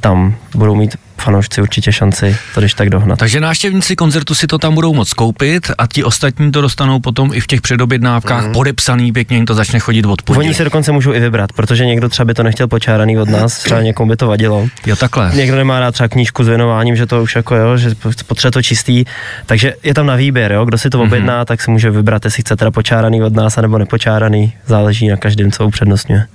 tam 0.00 0.34
budou 0.54 0.74
mít 0.74 0.96
fanoušci 1.22 1.62
určitě 1.62 1.92
šanci 1.92 2.36
to 2.54 2.60
když 2.60 2.74
tak 2.74 2.90
dohnat. 2.90 3.18
Takže 3.18 3.40
návštěvníci 3.40 3.96
koncertu 3.96 4.34
si 4.34 4.46
to 4.46 4.58
tam 4.58 4.74
budou 4.74 4.94
moc 4.94 5.12
koupit 5.12 5.70
a 5.78 5.86
ti 5.86 6.04
ostatní 6.04 6.52
to 6.52 6.60
dostanou 6.60 7.00
potom 7.00 7.30
i 7.34 7.40
v 7.40 7.46
těch 7.46 7.60
předobjednávkách 7.60 8.46
mm. 8.46 8.52
podepsaný, 8.52 9.12
pěkně 9.12 9.36
jim 9.36 9.46
to 9.46 9.54
začne 9.54 9.78
chodit 9.78 10.04
od 10.06 10.22
pondělí. 10.22 10.46
Oni 10.46 10.54
si 10.54 10.64
dokonce 10.64 10.92
můžou 10.92 11.12
i 11.14 11.20
vybrat, 11.20 11.52
protože 11.52 11.86
někdo 11.86 12.08
třeba 12.08 12.24
by 12.24 12.34
to 12.34 12.42
nechtěl 12.42 12.68
počáraný 12.68 13.18
od 13.18 13.28
nás, 13.28 13.58
třeba 13.58 13.82
někomu 13.82 14.08
by 14.08 14.16
to 14.16 14.26
vadilo. 14.26 14.66
Jo, 14.86 14.96
takhle. 14.96 15.32
Někdo 15.34 15.56
nemá 15.56 15.80
rád 15.80 15.92
třeba 15.92 16.08
knížku 16.08 16.44
s 16.44 16.48
věnováním, 16.48 16.96
že 16.96 17.06
to 17.06 17.22
už 17.22 17.36
jako 17.36 17.56
jo, 17.56 17.76
že 17.76 17.90
potřebuje 18.26 18.52
to 18.52 18.62
čistý, 18.62 19.04
takže 19.46 19.74
je 19.82 19.94
tam 19.94 20.06
na 20.06 20.16
výběr, 20.16 20.52
jo, 20.52 20.64
kdo 20.64 20.78
si 20.78 20.90
to 20.90 20.98
Mhm. 20.98 21.06
objedná, 21.06 21.42
mm-hmm. 21.42 21.46
tak 21.46 21.62
si 21.62 21.70
může 21.70 21.90
vybrat, 21.90 22.24
jestli 22.24 22.42
chce 22.42 22.56
teda 22.56 22.70
počáraný 22.70 23.22
od 23.22 23.34
nás, 23.36 23.58
anebo 23.58 23.78
nepočáraný, 23.78 24.52
záleží 24.66 25.08
na 25.08 25.16
každém, 25.16 25.52
co 25.52 25.66
upřednostňuje. 25.66 26.26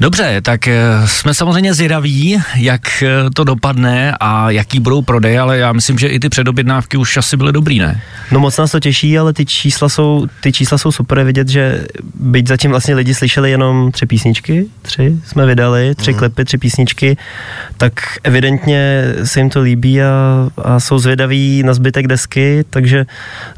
Dobře, 0.00 0.40
tak 0.42 0.68
eh, 0.68 0.82
jsme 1.06 1.34
samozřejmě 1.34 1.74
zvědaví, 1.74 2.42
jak 2.56 3.02
eh, 3.02 3.30
to 3.34 3.44
dopadne 3.44 4.16
a 4.20 4.50
jaký 4.50 4.80
budou 4.80 5.02
prodej, 5.02 5.38
ale 5.38 5.58
já 5.58 5.72
myslím, 5.72 5.98
že 5.98 6.08
i 6.08 6.20
ty 6.20 6.28
předobjednávky 6.28 6.96
už 6.96 7.16
asi 7.16 7.36
byly 7.36 7.52
dobrý, 7.52 7.78
ne? 7.78 8.00
No 8.30 8.40
moc 8.40 8.56
nás 8.56 8.70
to 8.70 8.80
těší, 8.80 9.18
ale 9.18 9.32
ty 9.32 9.46
čísla 9.46 9.88
jsou, 9.88 10.26
ty 10.40 10.52
čísla 10.52 10.78
jsou 10.78 10.92
super 10.92 11.24
vidět, 11.24 11.48
že 11.48 11.86
byť 12.14 12.48
zatím 12.48 12.70
vlastně 12.70 12.94
lidi 12.94 13.14
slyšeli 13.14 13.50
jenom 13.50 13.92
tři 13.92 14.06
písničky, 14.06 14.66
tři 14.82 15.16
jsme 15.26 15.46
vydali, 15.46 15.94
tři 15.94 16.12
mm. 16.12 16.18
klipy, 16.18 16.44
tři 16.44 16.58
písničky, 16.58 17.16
tak 17.76 17.92
evidentně 18.24 19.04
se 19.24 19.40
jim 19.40 19.50
to 19.50 19.60
líbí 19.60 20.02
a, 20.02 20.08
a 20.64 20.80
jsou 20.80 20.98
zvědaví 20.98 21.62
na 21.62 21.74
zbytek 21.74 22.06
desky, 22.06 22.64
takže 22.70 23.06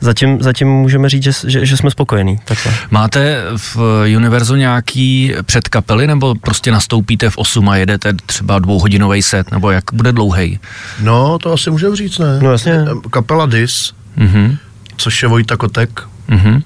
zatím, 0.00 0.42
zatím 0.42 0.68
můžeme 0.68 1.08
říct, 1.08 1.22
že, 1.22 1.32
že, 1.46 1.66
že 1.66 1.76
jsme 1.76 1.90
spokojení. 1.90 2.38
Takhle. 2.44 2.72
Máte 2.90 3.42
v 3.56 3.76
Univerzu 4.16 4.56
nějaký 4.56 5.34
předkapely, 5.42 6.06
nebo 6.06 6.15
prostě 6.40 6.70
nastoupíte 6.72 7.30
v 7.30 7.38
8 7.38 7.68
a 7.68 7.76
jedete 7.76 8.12
třeba 8.26 8.58
dvouhodinový 8.58 9.22
set, 9.22 9.50
nebo 9.50 9.70
jak 9.70 9.84
bude 9.92 10.12
dlouhý? 10.12 10.60
No, 11.02 11.38
to 11.38 11.52
asi 11.52 11.70
můžeme 11.70 11.96
říct, 11.96 12.18
ne? 12.18 12.38
No 12.42 12.52
jasně. 12.52 12.84
Kapela 13.10 13.46
Dis, 13.46 13.92
Mhm. 14.16 14.56
což 14.96 15.22
je 15.22 15.28
Vojta 15.28 15.56
Kotek, 15.56 16.02
Mhm. 16.28 16.62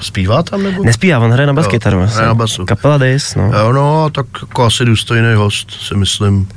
zpívá 0.00 0.42
tam 0.42 0.62
nebo? 0.62 0.84
Nespívá, 0.84 1.18
on 1.18 1.30
hraje 1.32 1.46
na 1.46 1.52
bas 1.52 1.66
kytaru. 1.66 2.00
hraje 2.06 2.26
na 2.26 2.34
basu. 2.34 2.64
Kapela 2.64 2.98
Dis, 2.98 3.34
no. 3.34 3.52
Jo, 3.58 3.72
no, 3.72 4.10
tak 4.10 4.26
jako 4.40 4.64
asi 4.64 4.84
důstojný 4.84 5.34
host, 5.34 5.70
si 5.70 5.94
myslím, 5.94 6.48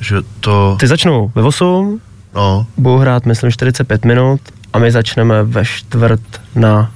že 0.00 0.16
to, 0.40 0.76
Ty 0.80 0.86
začnou 0.86 1.32
ve 1.34 1.42
8, 1.42 2.00
no, 2.34 2.66
budou 2.76 2.98
hrát, 2.98 3.26
myslím, 3.26 3.50
45 3.52 4.04
minut 4.04 4.40
a 4.72 4.78
my 4.78 4.90
začneme 4.92 5.42
ve 5.42 5.64
čtvrt 5.64 6.20
na 6.54 6.90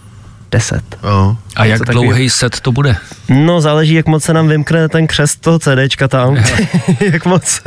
10. 0.51 0.83
jo. 1.05 1.37
A 1.57 1.65
jak 1.65 1.81
dlouhý 1.81 2.31
set 2.31 2.61
to 2.61 2.73
bude? 2.73 2.97
No, 3.29 3.61
záleží, 3.61 3.95
jak 3.95 4.07
moc 4.07 4.25
se 4.25 4.33
nám 4.33 4.49
vymkne 4.49 4.89
ten 4.89 5.07
křest 5.07 5.41
toho 5.41 5.59
CDčka 5.59 6.09
tam, 6.09 6.37
jak, 7.13 7.25
moc, 7.25 7.61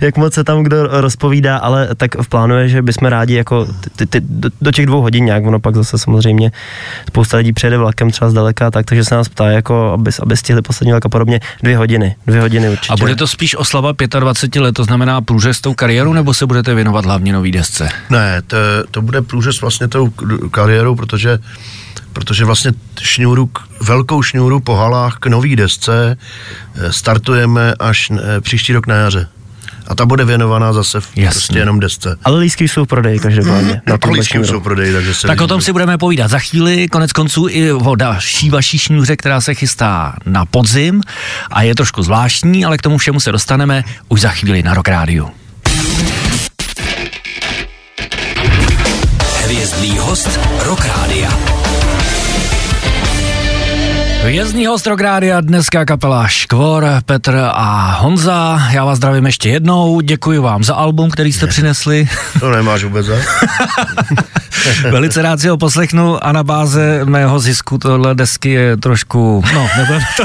jak 0.00 0.16
moc 0.16 0.34
se 0.34 0.44
tam 0.44 0.62
kdo 0.62 1.00
rozpovídá, 1.00 1.56
ale 1.56 1.88
tak 1.96 2.14
v 2.22 2.28
plánu 2.28 2.58
je, 2.58 2.68
že 2.68 2.82
bychom 2.82 3.08
rádi 3.08 3.34
jako 3.34 3.66
ty, 3.96 4.06
ty, 4.06 4.20
do, 4.20 4.50
do 4.60 4.72
těch 4.72 4.86
dvou 4.86 5.00
hodin 5.00 5.24
nějak, 5.24 5.46
ono 5.46 5.60
pak 5.60 5.74
zase 5.74 5.98
samozřejmě 5.98 6.52
spousta 7.08 7.36
lidí 7.36 7.52
přijede 7.52 7.78
vlakem 7.78 8.10
třeba 8.10 8.30
zdaleka, 8.30 8.70
tak, 8.70 8.86
takže 8.86 9.04
se 9.04 9.14
nás 9.14 9.28
ptá, 9.28 9.46
jako, 9.46 9.92
aby, 9.92 10.10
aby 10.22 10.36
stihli 10.36 10.62
poslední 10.62 10.92
vlak 10.92 11.06
a 11.06 11.08
podobně, 11.08 11.40
dvě 11.62 11.76
hodiny, 11.76 12.16
dvě 12.26 12.40
hodiny 12.40 12.68
určitě. 12.68 12.92
A 12.92 12.96
bude 12.96 13.16
to 13.16 13.26
spíš 13.26 13.56
oslava 13.56 13.92
25 14.18 14.62
let, 14.62 14.72
to 14.72 14.84
znamená 14.84 15.20
průřez 15.20 15.60
tou 15.60 15.74
kariéru, 15.74 16.12
nebo 16.12 16.34
se 16.34 16.46
budete 16.46 16.74
věnovat 16.74 17.04
hlavně 17.04 17.32
nový 17.32 17.52
desce? 17.52 17.88
Ne, 18.10 18.42
to, 18.46 18.56
to 18.90 19.02
bude 19.02 19.22
průřez 19.22 19.60
vlastně 19.60 19.88
tou 19.88 20.10
kariérou, 20.50 20.94
protože 20.94 21.38
protože 22.14 22.44
vlastně 22.44 22.72
šňůru, 23.00 23.50
velkou 23.80 24.22
šňůru 24.22 24.60
po 24.60 24.74
halách 24.76 25.16
k 25.20 25.26
nový 25.26 25.56
desce 25.56 26.16
eh, 26.74 26.92
startujeme 26.92 27.74
až 27.78 28.10
eh, 28.10 28.40
příští 28.40 28.72
rok 28.72 28.86
na 28.86 28.94
jaře. 28.94 29.28
A 29.86 29.94
ta 29.94 30.06
bude 30.06 30.24
věnovaná 30.24 30.72
zase 30.72 31.00
v, 31.00 31.08
Jasně. 31.16 31.30
prostě 31.30 31.58
jenom 31.58 31.80
desce. 31.80 32.16
Ale 32.24 32.38
lístky 32.38 32.68
jsou 32.68 32.84
v 32.84 32.88
prodeji 32.88 33.18
každopádně. 33.18 33.82
Na 33.86 33.94
A 33.94 33.98
tom 33.98 34.12
lístky 34.12 34.38
už 34.38 34.46
jsou 34.48 34.60
prodej, 34.60 34.92
takže 34.92 35.14
se 35.14 35.26
Tak 35.26 35.40
o 35.40 35.46
tom 35.46 35.60
si 35.60 35.72
budeme 35.72 35.98
povídat 35.98 36.30
za 36.30 36.38
chvíli, 36.38 36.88
konec 36.88 37.12
konců 37.12 37.46
i 37.48 37.72
o 37.72 37.94
další 37.94 38.50
vaší 38.50 38.78
šňůře, 38.78 39.16
která 39.16 39.40
se 39.40 39.54
chystá 39.54 40.16
na 40.26 40.44
podzim 40.44 41.00
a 41.50 41.62
je 41.62 41.74
trošku 41.74 42.02
zvláštní, 42.02 42.64
ale 42.64 42.78
k 42.78 42.82
tomu 42.82 42.98
všemu 42.98 43.20
se 43.20 43.32
dostaneme 43.32 43.84
už 44.08 44.20
za 44.20 44.30
chvíli 44.30 44.62
na 44.62 44.74
Rock 44.74 44.88
Radio. 44.88 45.28
Hvězdný 49.44 49.98
host 49.98 50.40
Rock 50.62 50.84
Rádia. 50.84 51.63
Vězný 54.24 54.66
host 54.66 54.86
Rock 54.86 55.00
Rádia, 55.00 55.40
dneska 55.40 55.84
kapela 55.84 56.28
Škvor, 56.28 56.86
Petr 57.06 57.36
a 57.52 57.92
Honza. 58.00 58.68
Já 58.72 58.84
vás 58.84 58.96
zdravím 58.96 59.26
ještě 59.26 59.48
jednou, 59.48 60.00
děkuji 60.00 60.38
vám 60.38 60.64
za 60.64 60.74
album, 60.74 61.10
který 61.10 61.32
jste 61.32 61.46
přinesli. 61.46 62.08
To 62.40 62.50
nemáš 62.50 62.84
vůbec, 62.84 63.06
ne? 63.06 63.24
Velice 64.90 65.22
rád 65.22 65.40
si 65.40 65.48
ho 65.48 65.56
poslechnu 65.56 66.24
a 66.24 66.32
na 66.32 66.42
báze 66.42 67.04
mého 67.04 67.40
zisku 67.40 67.78
tohle 67.78 68.14
desky 68.14 68.50
je 68.50 68.76
trošku, 68.76 69.44
no, 69.54 69.68
nebudeme 69.76 70.04
to, 70.16 70.24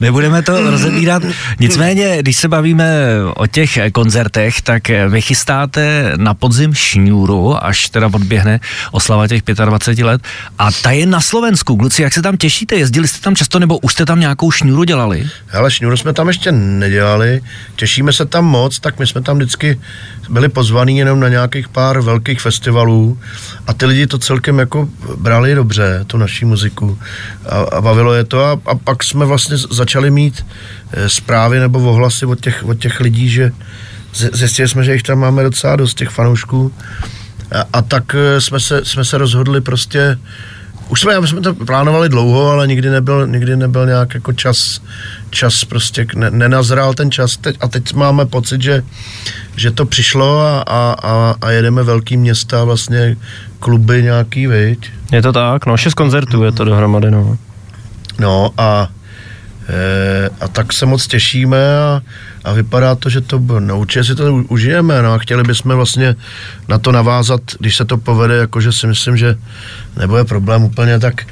nebudeme 0.00 0.42
to 0.42 0.70
rozebírat. 0.70 1.22
Nicméně, 1.60 2.16
když 2.20 2.36
se 2.36 2.48
bavíme 2.48 2.94
o 3.34 3.46
těch 3.46 3.78
koncertech, 3.92 4.60
tak 4.60 4.82
vy 5.08 5.20
chystáte 5.22 6.12
na 6.16 6.34
podzim 6.34 6.74
šňůru, 6.74 7.64
až 7.64 7.88
teda 7.88 8.06
odběhne 8.06 8.60
oslava 8.92 9.28
těch 9.28 9.42
25 9.42 10.04
let. 10.04 10.22
A 10.58 10.72
ta 10.82 10.90
je 10.90 11.06
na 11.06 11.20
Slovensku. 11.20 11.76
Kluci, 11.76 12.02
jak 12.02 12.12
se 12.12 12.22
tam 12.22 12.36
těšíte? 12.36 12.76
Jezdili 12.76 13.08
jste 13.08 13.20
tam 13.20 13.36
často, 13.36 13.58
nebo 13.58 13.78
už 13.78 13.92
jste 13.92 14.06
tam 14.06 14.20
nějakou 14.20 14.50
šňůru 14.50 14.84
dělali? 14.84 15.26
Ale 15.52 15.70
šňůru 15.70 15.96
jsme 15.96 16.12
tam 16.12 16.28
ještě 16.28 16.52
nedělali, 16.52 17.40
těšíme 17.76 18.12
se 18.12 18.26
tam 18.26 18.44
moc, 18.44 18.78
tak 18.78 18.98
my 18.98 19.06
jsme 19.06 19.22
tam 19.22 19.36
vždycky 19.36 19.80
byli 20.28 20.48
pozvaní 20.48 20.98
jenom 20.98 21.20
na 21.20 21.28
nějakých 21.28 21.68
pár 21.68 22.00
velkých 22.00 22.40
festivalů 22.40 23.05
a 23.66 23.72
ty 23.72 23.86
lidi 23.86 24.06
to 24.06 24.18
celkem 24.18 24.58
jako 24.58 24.88
brali 25.16 25.54
dobře, 25.54 26.04
tu 26.06 26.18
naší 26.18 26.44
muziku. 26.44 26.98
A, 27.48 27.56
a 27.56 27.80
bavilo 27.80 28.14
je 28.14 28.24
to 28.24 28.44
a, 28.44 28.60
a 28.66 28.74
pak 28.74 29.04
jsme 29.04 29.24
vlastně 29.24 29.56
začali 29.70 30.10
mít 30.10 30.46
eh, 30.92 31.08
zprávy 31.08 31.60
nebo 31.60 31.78
ohlasy 31.90 32.26
od 32.26 32.40
těch, 32.40 32.64
od 32.64 32.74
těch 32.74 33.00
lidí, 33.00 33.28
že 33.28 33.52
zjistili 34.12 34.68
jsme, 34.68 34.84
že 34.84 34.92
jich 34.92 35.02
tam 35.02 35.18
máme 35.18 35.42
docela 35.42 35.76
dost 35.76 35.94
těch 35.94 36.08
fanoušků. 36.08 36.72
A, 37.52 37.64
a 37.72 37.82
tak 37.82 38.14
eh, 38.14 38.40
jsme 38.40 38.60
se, 38.60 38.84
jsme 38.84 39.04
se 39.04 39.18
rozhodli 39.18 39.60
prostě 39.60 40.18
už 40.88 41.00
jsme, 41.00 41.20
my 41.20 41.26
jsme 41.26 41.40
to 41.40 41.54
plánovali 41.54 42.08
dlouho, 42.08 42.50
ale 42.50 42.66
nikdy 42.66 42.90
nebyl, 42.90 43.26
nikdy 43.26 43.56
nebyl 43.56 43.86
nějak 43.86 44.14
jako 44.14 44.32
čas, 44.32 44.80
čas 45.30 45.64
prostě, 45.64 46.06
ne, 46.14 46.30
nenazrál 46.30 46.94
ten 46.94 47.10
čas 47.10 47.36
teď, 47.36 47.56
a 47.60 47.68
teď 47.68 47.94
máme 47.94 48.26
pocit, 48.26 48.62
že, 48.62 48.82
že 49.56 49.70
to 49.70 49.86
přišlo 49.86 50.40
a, 50.40 50.60
a, 50.60 50.96
a, 51.02 51.34
a 51.40 51.50
jedeme 51.50 51.82
velký 51.82 52.16
města, 52.16 52.64
vlastně 52.64 53.16
kluby 53.58 54.02
nějaký, 54.02 54.46
viď? 54.46 54.90
Je 55.12 55.22
to 55.22 55.32
tak, 55.32 55.66
no, 55.66 55.76
šest 55.76 55.94
koncertů 55.94 56.44
je 56.44 56.52
to 56.52 56.64
dohromady, 56.64 57.10
no. 57.10 57.38
No 58.18 58.50
a, 58.58 58.88
a 60.40 60.48
tak 60.48 60.72
se 60.72 60.86
moc 60.86 61.06
těšíme 61.06 61.78
a, 61.78 62.02
a 62.44 62.52
vypadá 62.52 62.94
to, 62.94 63.10
že 63.10 63.20
to 63.20 63.38
no, 63.58 63.78
určitě 63.78 64.04
si 64.04 64.14
to 64.14 64.34
užijeme, 64.34 65.02
no 65.02 65.12
a 65.12 65.18
chtěli 65.18 65.42
bychom 65.42 65.76
vlastně 65.76 66.16
na 66.68 66.78
to 66.78 66.92
navázat, 66.92 67.40
když 67.58 67.76
se 67.76 67.84
to 67.84 67.96
povede, 67.96 68.34
jakože 68.36 68.72
si 68.72 68.86
myslím, 68.86 69.16
že 69.16 69.38
nebude 69.96 70.24
problém 70.24 70.64
úplně, 70.64 70.98
tak, 70.98 71.26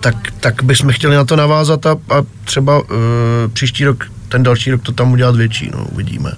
tak, 0.00 0.16
tak 0.40 0.62
bychom 0.62 0.92
chtěli 0.92 1.16
na 1.16 1.24
to 1.24 1.36
navázat 1.36 1.86
a, 1.86 1.90
a 1.90 2.22
třeba 2.44 2.78
e, 2.78 3.48
příští 3.48 3.84
rok, 3.84 4.04
ten 4.28 4.42
další 4.42 4.70
rok 4.70 4.82
to 4.82 4.92
tam 4.92 5.12
udělat 5.12 5.36
větší, 5.36 5.70
no, 5.74 5.84
uvidíme. 5.84 6.32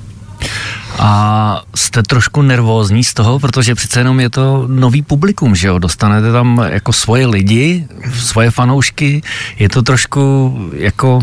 A 0.98 1.62
jste 1.74 2.02
trošku 2.02 2.42
nervózní 2.42 3.04
z 3.04 3.14
toho, 3.14 3.38
protože 3.38 3.74
přece 3.74 4.00
jenom 4.00 4.20
je 4.20 4.30
to 4.30 4.64
nový 4.66 5.02
publikum, 5.02 5.54
že 5.54 5.68
jo? 5.68 5.78
Dostanete 5.78 6.32
tam 6.32 6.64
jako 6.68 6.92
svoje 6.92 7.26
lidi, 7.26 7.86
svoje 8.14 8.50
fanoušky, 8.50 9.22
je 9.58 9.68
to 9.68 9.82
trošku 9.82 10.52
jako 10.72 11.20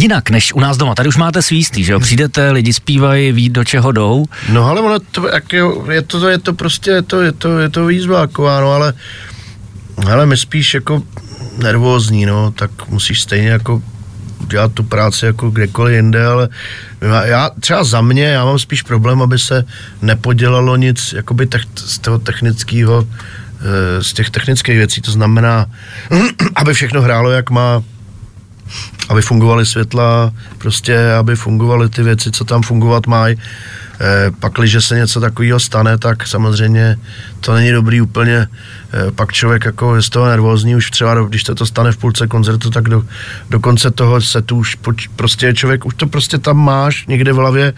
jinak 0.00 0.30
než 0.30 0.52
u 0.52 0.60
nás 0.60 0.76
doma. 0.76 0.94
Tady 0.94 1.08
už 1.08 1.16
máte 1.16 1.42
svý 1.42 1.56
jistý, 1.56 1.84
že 1.84 1.92
jo? 1.92 2.00
Přijdete, 2.00 2.50
lidi 2.50 2.72
zpívají, 2.72 3.32
ví, 3.32 3.48
do 3.48 3.64
čeho 3.64 3.92
jdou. 3.92 4.26
No 4.48 4.64
ale 4.64 4.80
ono 4.80 4.98
to, 4.98 5.28
jak 5.28 5.52
je, 5.52 5.62
je, 5.90 6.02
to, 6.02 6.28
je 6.28 6.38
to 6.38 6.52
prostě, 6.52 6.90
je 6.90 7.02
to, 7.02 7.20
je 7.20 7.32
to, 7.32 7.58
je 7.58 7.68
to 7.68 7.86
výzva 7.86 8.20
jako 8.20 8.42
no 8.42 8.72
ale, 8.72 8.94
ale 10.10 10.26
my 10.26 10.36
spíš 10.36 10.74
jako 10.74 11.02
nervózní, 11.58 12.26
no, 12.26 12.50
tak 12.50 12.88
musíš 12.88 13.20
stejně 13.20 13.48
jako 13.48 13.82
dělat 14.46 14.72
tu 14.72 14.82
práci 14.82 15.26
jako 15.26 15.50
kdekoliv 15.50 15.94
jinde, 15.94 16.26
ale 16.26 16.48
já 17.24 17.50
třeba 17.60 17.84
za 17.84 18.00
mě, 18.00 18.24
já 18.24 18.44
mám 18.44 18.58
spíš 18.58 18.82
problém, 18.82 19.22
aby 19.22 19.38
se 19.38 19.64
nepodělalo 20.02 20.76
nic 20.76 21.12
jakoby 21.12 21.46
tech, 21.46 21.62
z 21.76 21.98
toho 21.98 22.18
technického, 22.18 23.06
eh, 23.60 24.04
z 24.04 24.12
těch 24.12 24.30
technických 24.30 24.76
věcí, 24.76 25.00
to 25.00 25.10
znamená, 25.10 25.66
aby 26.54 26.74
všechno 26.74 27.02
hrálo, 27.02 27.30
jak 27.30 27.50
má, 27.50 27.82
aby 29.08 29.22
fungovaly 29.22 29.66
světla, 29.66 30.32
prostě, 30.58 31.12
aby 31.18 31.36
fungovaly 31.36 31.88
ty 31.88 32.02
věci, 32.02 32.30
co 32.30 32.44
tam 32.44 32.62
fungovat 32.62 33.06
mají. 33.06 33.36
Eh, 34.00 34.30
pak, 34.40 34.52
když 34.52 34.84
se 34.84 34.96
něco 34.96 35.20
takového 35.20 35.60
stane, 35.60 35.98
tak 35.98 36.26
samozřejmě 36.26 36.96
to 37.40 37.54
není 37.54 37.72
dobrý 37.72 38.00
úplně. 38.00 38.46
Eh, 38.46 39.10
pak 39.10 39.32
člověk 39.32 39.64
jako 39.64 39.96
je 39.96 40.02
z 40.02 40.08
toho 40.08 40.26
nervózní, 40.26 40.76
už 40.76 40.90
třeba 40.90 41.14
když 41.28 41.44
se 41.44 41.54
to 41.54 41.66
stane 41.66 41.92
v 41.92 41.96
půlce 41.96 42.26
koncertu, 42.26 42.70
tak 42.70 42.88
do, 42.88 43.04
do 43.50 43.60
konce 43.60 43.90
toho 43.90 44.20
se 44.20 44.42
tu 44.42 44.56
už 44.56 44.74
poč, 44.74 45.06
prostě 45.06 45.54
člověk, 45.54 45.86
už 45.86 45.94
to 45.94 46.06
prostě 46.06 46.38
tam 46.38 46.56
máš 46.56 47.06
někde 47.06 47.32
v 47.32 47.36
hlavě, 47.36 47.72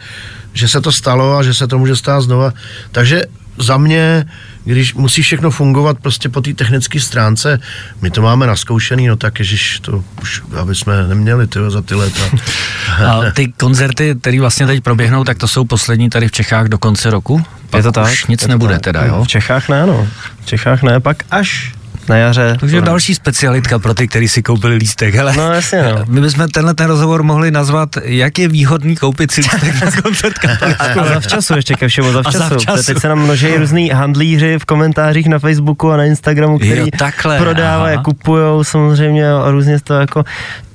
že 0.52 0.68
se 0.68 0.80
to 0.80 0.92
stalo 0.92 1.36
a 1.36 1.42
že 1.42 1.54
se 1.54 1.66
to 1.66 1.78
může 1.78 1.96
stát 1.96 2.20
znova. 2.20 2.52
Takže 2.92 3.22
za 3.58 3.76
mě, 3.76 4.26
když 4.64 4.94
musí 4.94 5.22
všechno 5.22 5.50
fungovat 5.50 5.98
prostě 6.02 6.28
po 6.28 6.40
té 6.40 6.54
technické 6.54 7.00
stránce, 7.00 7.60
my 8.02 8.10
to 8.10 8.22
máme 8.22 8.46
naskoušený, 8.46 9.06
no 9.06 9.16
tak 9.16 9.38
ježiš, 9.38 9.80
to 9.80 10.04
už, 10.22 10.42
aby 10.60 10.74
jsme 10.74 11.08
neměli 11.08 11.46
tyjo, 11.46 11.70
za 11.70 11.82
ty 11.82 11.94
léta. 11.94 12.22
A 13.06 13.30
ty 13.30 13.52
koncerty, 13.52 14.14
které 14.20 14.40
vlastně 14.40 14.66
teď 14.66 14.84
proběhnou, 14.84 15.24
tak 15.24 15.38
to 15.38 15.48
jsou 15.48 15.64
poslední 15.64 16.10
tady 16.10 16.28
v 16.28 16.32
Čechách 16.32 16.68
do 16.68 16.78
konce 16.78 17.10
roku? 17.10 17.42
Pak 17.70 17.78
je 17.78 17.82
to 17.82 17.92
tak? 17.92 18.12
Už 18.12 18.26
nic 18.26 18.42
je 18.42 18.48
nebude 18.48 18.74
tak. 18.74 18.82
teda, 18.82 19.04
jo? 19.04 19.24
V 19.24 19.28
Čechách 19.28 19.68
ne, 19.68 19.86
no. 19.86 20.08
V 20.40 20.46
Čechách 20.46 20.82
ne, 20.82 21.00
pak 21.00 21.22
až 21.30 21.72
na 22.08 22.16
jaře. 22.16 22.56
Takže 22.60 22.80
to 22.80 22.86
další 22.86 23.14
specialitka 23.14 23.78
pro 23.78 23.94
ty, 23.94 24.08
kteří 24.08 24.28
si 24.28 24.42
koupili 24.42 24.74
lístek. 24.74 25.14
Hele, 25.14 25.36
no 25.36 25.52
jasně, 25.52 25.82
no. 25.82 26.04
My 26.08 26.20
bychom 26.20 26.48
tenhle 26.48 26.74
ten 26.74 26.86
rozhovor 26.86 27.22
mohli 27.22 27.50
nazvat, 27.50 27.88
jak 28.04 28.38
je 28.38 28.48
výhodný 28.48 28.96
koupit 28.96 29.30
si 29.30 29.40
lístek 29.40 29.82
na 29.84 30.02
koncert 30.02 30.34
A, 30.78 30.84
a 30.84 31.04
zavčasu 31.08 31.56
ještě 31.56 31.74
ke 31.74 31.88
všemu, 31.88 32.12
zavčasu. 32.12 32.38
zavčasu. 32.38 32.82
Teď 32.82 32.98
se 32.98 33.08
nám 33.08 33.18
množí 33.18 33.56
různý 33.56 33.90
handlíři 33.90 34.58
v 34.58 34.64
komentářích 34.64 35.26
na 35.26 35.38
Facebooku 35.38 35.90
a 35.90 35.96
na 35.96 36.04
Instagramu, 36.04 36.58
který 36.58 36.80
jo, 36.80 36.86
takhle, 36.98 37.38
prodávají, 37.38 37.98
kupují 37.98 38.64
samozřejmě 38.64 39.32
a 39.32 39.50
různě 39.50 39.80
to 39.80 39.94
jako 39.94 40.24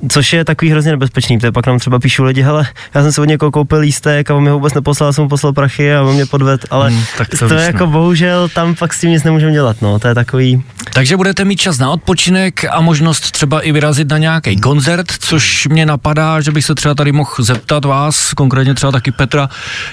Což 0.09 0.33
je 0.33 0.45
takový 0.45 0.71
hrozně 0.71 0.91
nebezpečný, 0.91 1.37
protože 1.37 1.51
pak 1.51 1.67
nám 1.67 1.79
třeba 1.79 1.99
píšou 1.99 2.23
lidi, 2.23 2.41
hele, 2.41 2.67
já 2.93 3.01
jsem 3.01 3.11
si 3.11 3.21
od 3.21 3.25
někoho 3.25 3.51
koupil 3.51 3.79
lístek 3.79 4.31
a 4.31 4.35
on 4.35 4.43
mi 4.43 4.49
ho 4.49 4.55
vůbec 4.55 4.73
neposlal, 4.73 5.13
jsem 5.13 5.23
mu 5.23 5.29
poslal 5.29 5.53
prachy 5.53 5.95
a 5.95 6.01
on 6.01 6.15
mě 6.15 6.25
podved, 6.25 6.65
ale 6.69 6.89
hmm, 6.89 7.03
tak 7.17 7.29
to, 7.29 7.47
to 7.47 7.53
je 7.53 7.65
jako 7.65 7.87
bohužel, 7.87 8.49
tam 8.49 8.75
pak 8.75 8.93
s 8.93 8.99
tím 8.99 9.09
nic 9.09 9.23
nemůžeme 9.23 9.51
dělat, 9.51 9.81
no, 9.81 9.99
to 9.99 10.07
je 10.07 10.15
takový. 10.15 10.63
Takže 10.93 11.17
budete 11.17 11.45
mít 11.45 11.55
čas 11.55 11.77
na 11.77 11.89
odpočinek 11.89 12.65
a 12.69 12.81
možnost 12.81 13.31
třeba 13.31 13.61
i 13.61 13.71
vyrazit 13.71 14.09
na 14.09 14.17
nějaký 14.17 14.55
koncert, 14.55 15.11
což 15.19 15.67
mě 15.67 15.85
napadá, 15.85 16.41
že 16.41 16.51
bych 16.51 16.65
se 16.65 16.75
třeba 16.75 16.95
tady 16.95 17.11
mohl 17.11 17.31
zeptat 17.39 17.85
vás, 17.85 18.33
konkrétně 18.33 18.73
třeba 18.73 18.91
taky 18.91 19.11
Petra, 19.11 19.49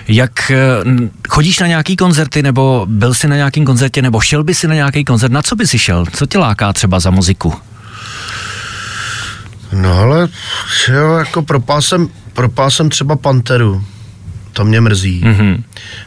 jak 0.09 0.51
eh, 0.51 0.59
chodíš 1.29 1.59
na 1.59 1.67
nějaký 1.67 1.97
koncerty, 1.97 2.43
nebo 2.43 2.87
byl 2.88 3.14
jsi 3.14 3.29
na 3.29 3.37
nějakém 3.37 3.64
koncertě, 3.64 4.03
nebo 4.03 4.21
šel 4.21 4.45
by 4.45 4.55
si 4.55 4.69
na 4.69 4.75
nějaký 4.75 5.05
koncert, 5.05 5.33
na 5.33 5.43
co 5.43 5.57
by 5.57 5.67
si 5.67 5.79
šel, 5.79 6.05
co 6.12 6.27
tě 6.27 6.38
láká 6.38 6.73
třeba 6.73 7.01
za 7.01 7.11
muziku? 7.11 7.55
No 9.75 9.99
ale 9.99 10.29
jo, 10.89 11.13
jako 11.13 11.43
propál 11.43 11.83
jsem, 11.83 12.09
propál 12.33 12.71
jsem 12.71 12.91
třeba 12.91 13.17
Panteru. 13.17 13.85
To 14.53 14.65
mě 14.65 14.81
mrzí. 14.81 15.23
Mm-hmm. 15.25 15.63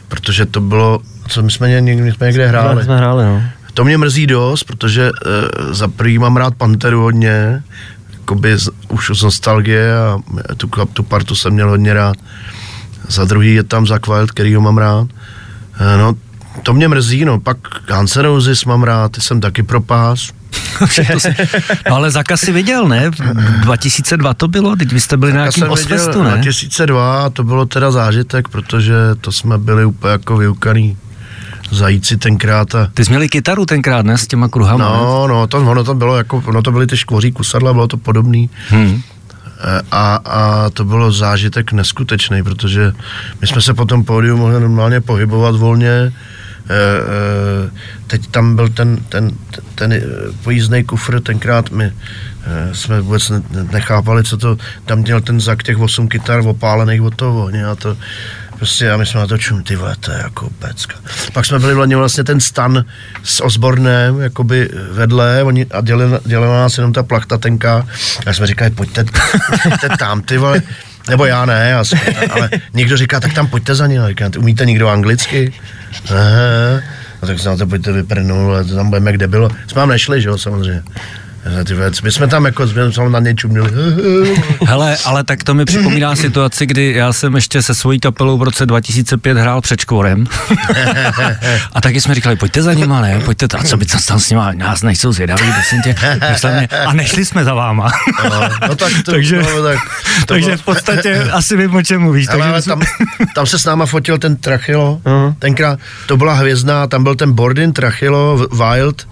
Protože 0.08 0.46
to 0.46 0.60
bylo, 0.60 1.00
co 1.28 1.42
my 1.42 1.50
jsme, 1.50 1.68
někde, 1.68 2.02
my 2.02 2.12
jsme 2.12 2.26
někde 2.26 2.46
hráli. 2.46 2.84
Jsme 2.84 2.96
hráli, 2.96 3.24
no. 3.24 3.42
To 3.74 3.84
mě 3.84 3.98
mrzí 3.98 4.26
dost, 4.26 4.64
protože 4.64 5.10
uh, 5.10 5.72
za 5.72 5.88
prvý 5.88 6.18
mám 6.18 6.36
rád 6.36 6.54
Panteru 6.54 7.02
hodně, 7.02 7.62
jakoby 8.12 8.58
z, 8.58 8.68
už 8.88 9.10
z 9.14 9.22
nostalgie 9.22 9.98
a 9.98 10.18
tu, 10.56 10.68
tu 10.92 11.02
partu 11.02 11.34
jsem 11.34 11.52
měl 11.52 11.68
hodně 11.68 11.94
rád. 11.94 12.16
Za 13.08 13.24
druhý 13.24 13.54
je 13.54 13.62
tam 13.62 13.84
Wild, 13.84 14.30
který 14.30 14.54
ho 14.54 14.60
mám 14.60 14.78
rád. 14.78 15.02
Uh, 15.02 15.98
no, 15.98 16.14
to 16.62 16.74
mě 16.74 16.88
mrzí, 16.88 17.24
no, 17.24 17.40
pak 17.40 17.56
Guns 17.88 18.16
N' 18.16 18.22
Roses 18.22 18.64
mám 18.64 18.82
rád, 18.82 19.12
ty 19.12 19.20
jsem 19.20 19.40
taky 19.40 19.62
propás. 19.62 20.30
si, 21.18 21.28
no 21.90 21.96
ale 21.96 22.10
Zaka 22.10 22.36
si 22.36 22.52
viděl, 22.52 22.88
ne? 22.88 23.10
2002 23.60 24.34
to 24.34 24.48
bylo, 24.48 24.76
teď 24.76 24.92
vy 24.92 25.00
jste 25.00 25.16
byli 25.16 25.32
na 25.32 25.38
nějakým 25.38 25.70
osvestu, 25.70 26.22
ne? 26.22 26.30
2002 26.30 27.30
to 27.30 27.44
bylo 27.44 27.66
teda 27.66 27.90
zážitek, 27.90 28.48
protože 28.48 28.94
to 29.20 29.32
jsme 29.32 29.58
byli 29.58 29.84
úplně 29.84 30.12
jako 30.12 30.36
vyukaný 30.36 30.96
zajíci 31.70 32.16
tenkrát. 32.16 32.74
A... 32.74 32.90
Ty 32.94 33.04
jsi 33.04 33.10
měli 33.10 33.28
kytaru 33.28 33.66
tenkrát, 33.66 34.06
ne? 34.06 34.18
S 34.18 34.26
těma 34.26 34.48
kruhama, 34.48 34.84
No, 34.88 35.26
ne? 35.28 35.34
no, 35.34 35.46
to, 35.46 35.58
ono 35.58 35.84
to 35.84 35.94
bylo 35.94 36.16
jako, 36.16 36.42
ono 36.46 36.62
to 36.62 36.72
byly 36.72 36.86
ty 36.86 36.96
škvoří 36.96 37.32
kusadla, 37.32 37.72
bylo 37.72 37.88
to 37.88 37.96
podobný. 37.96 38.50
Hmm. 38.68 39.02
E, 39.64 39.82
a, 39.92 40.14
a 40.24 40.70
to 40.70 40.84
bylo 40.84 41.12
zážitek 41.12 41.72
neskutečný, 41.72 42.42
protože 42.42 42.92
my 43.40 43.46
jsme 43.46 43.62
se 43.62 43.74
potom 43.74 44.04
pódiu 44.04 44.36
mohli 44.36 44.60
normálně 44.60 45.00
pohybovat 45.00 45.56
volně, 45.56 46.12
teď 48.06 48.26
tam 48.26 48.56
byl 48.56 48.68
ten, 48.68 48.96
ten, 49.08 49.30
ten 49.74 49.92
eh, 49.92 50.02
pojízdný 50.42 50.84
kufr, 50.84 51.20
tenkrát 51.20 51.70
my 51.70 51.92
jsme 52.72 53.00
vůbec 53.00 53.32
nechápali, 53.72 54.24
co 54.24 54.36
to, 54.36 54.56
tam 54.84 54.98
měl 54.98 55.20
ten 55.20 55.40
zak 55.40 55.62
těch 55.62 55.78
osm 55.78 56.08
kytar 56.08 56.40
opálených 56.46 57.02
od 57.02 57.14
toho 57.14 57.42
ohně 57.44 57.66
a 57.66 57.74
to, 57.74 57.96
Prostě 58.58 58.90
a 58.90 58.96
my 58.96 59.06
jsme 59.06 59.20
na 59.20 59.26
to 59.26 59.38
čum, 59.38 59.62
ty 59.62 59.76
vole, 59.76 59.96
to 60.00 60.12
je 60.12 60.18
jako 60.18 60.50
pecka. 60.58 60.96
Pak 61.32 61.46
jsme 61.46 61.58
byli 61.58 61.74
vlastně, 61.74 61.96
vlastně 61.96 62.24
ten 62.24 62.40
stan 62.40 62.84
s 63.22 63.42
Osbornem, 63.42 64.20
jakoby 64.20 64.70
vedle, 64.90 65.42
oni, 65.42 65.66
a 65.70 65.80
dělali, 65.80 66.18
dělala 66.24 66.60
nás 66.60 66.78
jenom 66.78 66.92
ta 66.92 67.02
plachta 67.02 67.38
tenká. 67.38 67.86
A 68.26 68.32
jsme 68.32 68.46
říkali, 68.46 68.70
pojďte, 68.70 69.04
pojďte 69.62 69.88
tam, 69.98 70.22
ty 70.22 70.38
vole. 70.38 70.62
Nebo 71.08 71.26
já 71.26 71.44
ne, 71.44 71.68
já 71.70 71.84
jsem, 71.84 71.98
ale 72.30 72.50
někdo 72.74 72.96
říká, 72.96 73.20
tak 73.20 73.34
tam 73.34 73.46
pojďte 73.46 73.74
za 73.74 73.86
ně. 73.86 74.00
Říká, 74.08 74.30
umíte 74.38 74.66
někdo 74.66 74.88
anglicky? 74.88 75.52
Aha. 76.10 76.80
No 77.22 77.28
tak 77.28 77.38
se 77.38 77.48
na 77.48 77.56
to 77.56 77.66
pojďte 77.66 77.92
vyprnout, 77.92 78.50
ale 78.50 78.64
to 78.64 78.74
tam 78.74 78.88
budeme 78.88 79.12
kde 79.12 79.26
bylo. 79.28 79.50
Jsme 79.50 79.74
tam 79.74 79.88
nešli, 79.88 80.22
že 80.22 80.28
jo, 80.28 80.38
samozřejmě. 80.38 80.82
My 82.02 82.12
jsme 82.12 82.28
tam 82.28 82.44
jako, 82.44 82.68
jsme 82.68 83.08
na 83.08 83.20
ně 83.20 83.34
čumili. 83.34 83.72
Hele, 84.66 84.96
ale 85.04 85.24
tak 85.24 85.44
to 85.44 85.54
mi 85.54 85.64
připomíná 85.64 86.16
situaci, 86.16 86.66
kdy 86.66 86.92
já 86.96 87.12
jsem 87.12 87.34
ještě 87.34 87.62
se 87.62 87.74
svojí 87.74 88.00
kapelou 88.00 88.38
v 88.38 88.42
roce 88.42 88.66
2005 88.66 89.38
hrál 89.38 89.60
před 89.60 89.80
Čkvorem. 89.80 90.26
a 91.72 91.80
taky 91.80 92.00
jsme 92.00 92.14
říkali, 92.14 92.36
pojďte 92.36 92.62
za 92.62 92.74
nima, 92.74 93.00
ne? 93.00 93.20
Pojďte, 93.24 93.46
a 93.58 93.62
co 93.62 93.76
by 93.76 93.86
to 93.86 93.98
tam 94.08 94.20
s 94.20 94.30
nima, 94.30 94.52
nás 94.52 94.82
nejsou 94.82 95.12
zvědaví, 95.12 95.52
prosím 95.52 95.82
tě. 95.82 95.94
A 96.86 96.92
nešli 96.92 97.24
jsme 97.24 97.44
za 97.44 97.54
váma. 97.54 97.92
no, 98.24 98.48
no 98.68 98.74
tak 98.76 98.92
to, 99.04 99.12
takže, 99.12 99.36
no, 99.36 99.62
tak, 99.62 99.78
to 100.20 100.26
takže 100.26 100.46
bylo... 100.46 100.56
v 100.58 100.62
podstatě 100.62 101.22
asi 101.32 101.56
vím, 101.56 101.74
o 101.74 101.82
čem 101.82 102.00
mluvíš. 102.00 102.28
Ale, 102.28 102.46
ale 102.46 102.62
tam, 102.62 102.80
tam, 103.34 103.46
se 103.46 103.58
s 103.58 103.64
náma 103.64 103.86
fotil 103.86 104.18
ten 104.18 104.36
Trachilo, 104.36 105.00
uh-huh. 105.04 105.34
tenkrát 105.38 105.78
to 106.06 106.16
byla 106.16 106.34
hvězdná, 106.34 106.86
tam 106.86 107.02
byl 107.02 107.14
ten 107.14 107.32
Bordin 107.32 107.72
Trachilo, 107.72 108.46
Wild, 108.52 109.06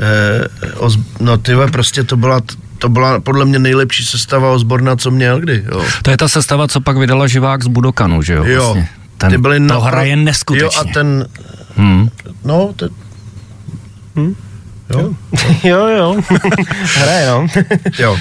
eh, 0.00 0.72
oz, 0.76 0.98
no 1.20 1.36
ty 1.38 1.52
prostě 1.72 2.04
to 2.04 2.16
byla, 2.16 2.40
to 2.78 2.88
byla 2.88 3.20
podle 3.20 3.44
mě 3.44 3.58
nejlepší 3.58 4.04
sestava 4.04 4.52
ozborna, 4.52 4.96
co 4.96 5.10
měl 5.10 5.40
kdy. 5.40 5.64
Jo. 5.72 5.84
To 6.02 6.10
je 6.10 6.16
ta 6.16 6.28
sestava, 6.28 6.68
co 6.68 6.80
pak 6.80 6.96
vydala 6.96 7.26
živák 7.26 7.64
z 7.64 7.66
Budokanu, 7.66 8.22
že 8.22 8.34
jo? 8.34 8.44
Jo. 8.44 8.64
Vlastně. 8.64 8.88
Ten, 9.18 9.30
ty 9.30 9.38
byly 9.38 9.66
to 9.66 9.80
hraje 9.80 10.16
neskutečně. 10.16 10.64
Jo 10.64 10.70
a 10.80 10.84
ten, 10.94 11.26
hmm. 11.76 12.08
no, 12.44 12.72
ten, 12.76 12.88
hm? 14.16 14.34
Jo, 14.94 15.14
jo, 15.64 15.86
jo. 15.96 16.20
Hraje, 16.96 17.26
no. 17.26 17.46
jo, 17.98 18.18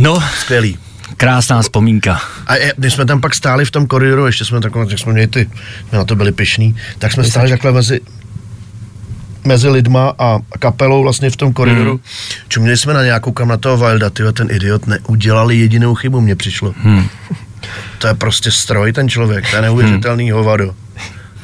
No, 0.00 0.18
skvělý. 0.40 0.78
krásná 1.16 1.62
vzpomínka. 1.62 2.20
A 2.46 2.54
je, 2.56 2.74
když 2.76 2.92
jsme 2.94 3.04
tam 3.04 3.20
pak 3.20 3.34
stáli 3.34 3.64
v 3.64 3.70
tom 3.70 3.86
koridoru, 3.86 4.26
ještě 4.26 4.44
jsme 4.44 4.60
takhle, 4.60 4.86
jak 4.90 4.98
jsme 4.98 5.12
měli 5.12 5.26
ty, 5.28 5.50
jsme 5.88 5.98
na 5.98 6.04
to 6.04 6.16
byli 6.16 6.32
pišní, 6.32 6.76
tak 6.98 7.12
jsme 7.12 7.24
stáli 7.24 7.50
takhle 7.50 7.72
mezi, 7.72 8.00
mezi 9.44 9.68
lidma 9.68 10.14
a 10.18 10.38
kapelou 10.58 11.02
vlastně 11.02 11.30
v 11.30 11.36
tom 11.36 11.52
koridoru. 11.52 11.90
Hmm. 11.90 12.00
Čuměli 12.48 12.76
jsme 12.76 12.94
na 12.94 13.04
nějakou 13.04 13.32
kam 13.32 13.48
na 13.48 13.56
toho 13.56 13.76
Wilda, 13.76 14.10
tyjo, 14.10 14.32
ten 14.32 14.50
idiot 14.50 14.86
neudělali 14.86 15.56
jedinou 15.56 15.94
chybu, 15.94 16.20
mně 16.20 16.36
přišlo. 16.36 16.74
Hmm. 16.82 17.08
To 17.98 18.06
je 18.06 18.14
prostě 18.14 18.50
stroj 18.50 18.92
ten 18.92 19.08
člověk, 19.08 19.50
to 19.50 19.56
je 19.56 19.62
neuvěřitelný 19.62 20.24
hmm. 20.24 20.38
hovado. 20.38 20.74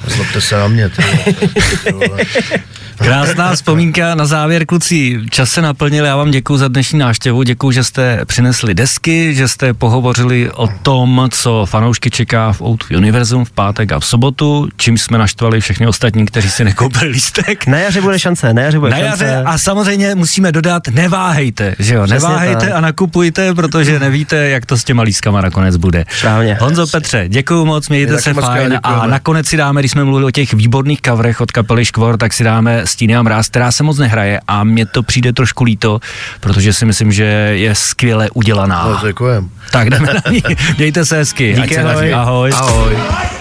Zlobte 0.06 0.40
se 0.40 0.56
na 0.56 0.68
mě, 0.68 0.88
ty. 0.88 1.02
Krásná 3.04 3.52
vzpomínka 3.54 4.14
na 4.14 4.26
závěr, 4.26 4.66
kluci. 4.66 5.20
Čas 5.30 5.50
se 5.50 5.62
naplnil, 5.62 6.04
já 6.04 6.16
vám 6.16 6.30
děkuji 6.30 6.56
za 6.58 6.68
dnešní 6.68 6.98
návštěvu, 6.98 7.42
děkuji, 7.42 7.70
že 7.70 7.84
jste 7.84 8.20
přinesli 8.26 8.74
desky, 8.74 9.34
že 9.34 9.48
jste 9.48 9.74
pohovořili 9.74 10.50
o 10.50 10.68
tom, 10.82 11.28
co 11.30 11.66
fanoušky 11.66 12.10
čeká 12.10 12.52
v 12.52 12.62
Out 12.62 12.84
Univerzum 12.96 13.44
v 13.44 13.50
pátek 13.50 13.92
a 13.92 14.00
v 14.00 14.04
sobotu, 14.06 14.68
čím 14.76 14.98
jsme 14.98 15.18
naštvali 15.18 15.60
všechny 15.60 15.86
ostatní, 15.86 16.26
kteří 16.26 16.50
si 16.50 16.64
nekoupili 16.64 17.10
lístek. 17.10 17.66
Na 17.66 17.78
jaře 17.78 18.00
bude 18.00 18.18
šance, 18.18 18.54
na 18.54 18.62
jaře 18.62 18.78
bude 18.78 18.90
Na 18.90 18.98
šance. 18.98 19.24
jaře 19.24 19.42
a 19.46 19.58
samozřejmě 19.58 20.14
musíme 20.14 20.52
dodat, 20.52 20.82
neváhejte, 20.88 21.74
že 21.78 21.94
jo, 21.94 22.04
Přesně 22.04 22.28
neváhejte 22.28 22.66
tak. 22.66 22.74
a 22.74 22.80
nakupujte, 22.80 23.54
protože 23.54 23.98
nevíte, 23.98 24.36
jak 24.36 24.66
to 24.66 24.76
s 24.78 24.84
těma 24.84 25.02
lískama 25.02 25.40
nakonec 25.40 25.76
bude. 25.76 26.04
Správně. 26.18 26.58
Honzo 26.60 26.86
Petře, 26.86 27.24
děkuji 27.28 27.64
moc, 27.64 27.88
mějte 27.88 28.20
se 28.20 28.34
fajn 28.34 28.78
a 28.82 29.06
nakonec 29.06 29.46
si 29.46 29.56
dáme, 29.56 29.80
když 29.82 29.90
jsme 29.90 30.04
mluvili 30.04 30.26
o 30.26 30.30
těch 30.30 30.54
výborných 30.54 31.00
coverech 31.02 31.40
od 31.40 31.52
kapely 31.52 31.84
Škvor, 31.84 32.16
tak 32.16 32.32
si 32.32 32.44
dáme 32.44 32.86
Stíny 32.90 33.16
a 33.16 33.22
mráz, 33.22 33.48
která 33.48 33.72
se 33.72 33.82
moc 33.82 33.98
nehraje 33.98 34.40
a 34.48 34.64
mně 34.64 34.86
to 34.86 35.02
přijde 35.02 35.32
trošku 35.32 35.64
líto, 35.64 36.00
protože 36.40 36.72
si 36.72 36.84
myslím, 36.84 37.12
že 37.12 37.24
je 37.54 37.74
skvěle 37.74 38.28
udělaná. 38.34 38.86
No, 38.86 39.08
děkujem. 39.08 39.50
Tak 39.70 39.90
jdeme 39.90 40.14
na 40.14 40.30
ní. 40.30 40.42
Mějte 40.78 41.04
se 41.04 41.16
hezky. 41.16 41.54
Díky, 41.54 41.76
daří. 41.76 42.12
ahoj. 42.12 42.52
ahoj. 42.52 42.52
Ahoj. 42.54 43.39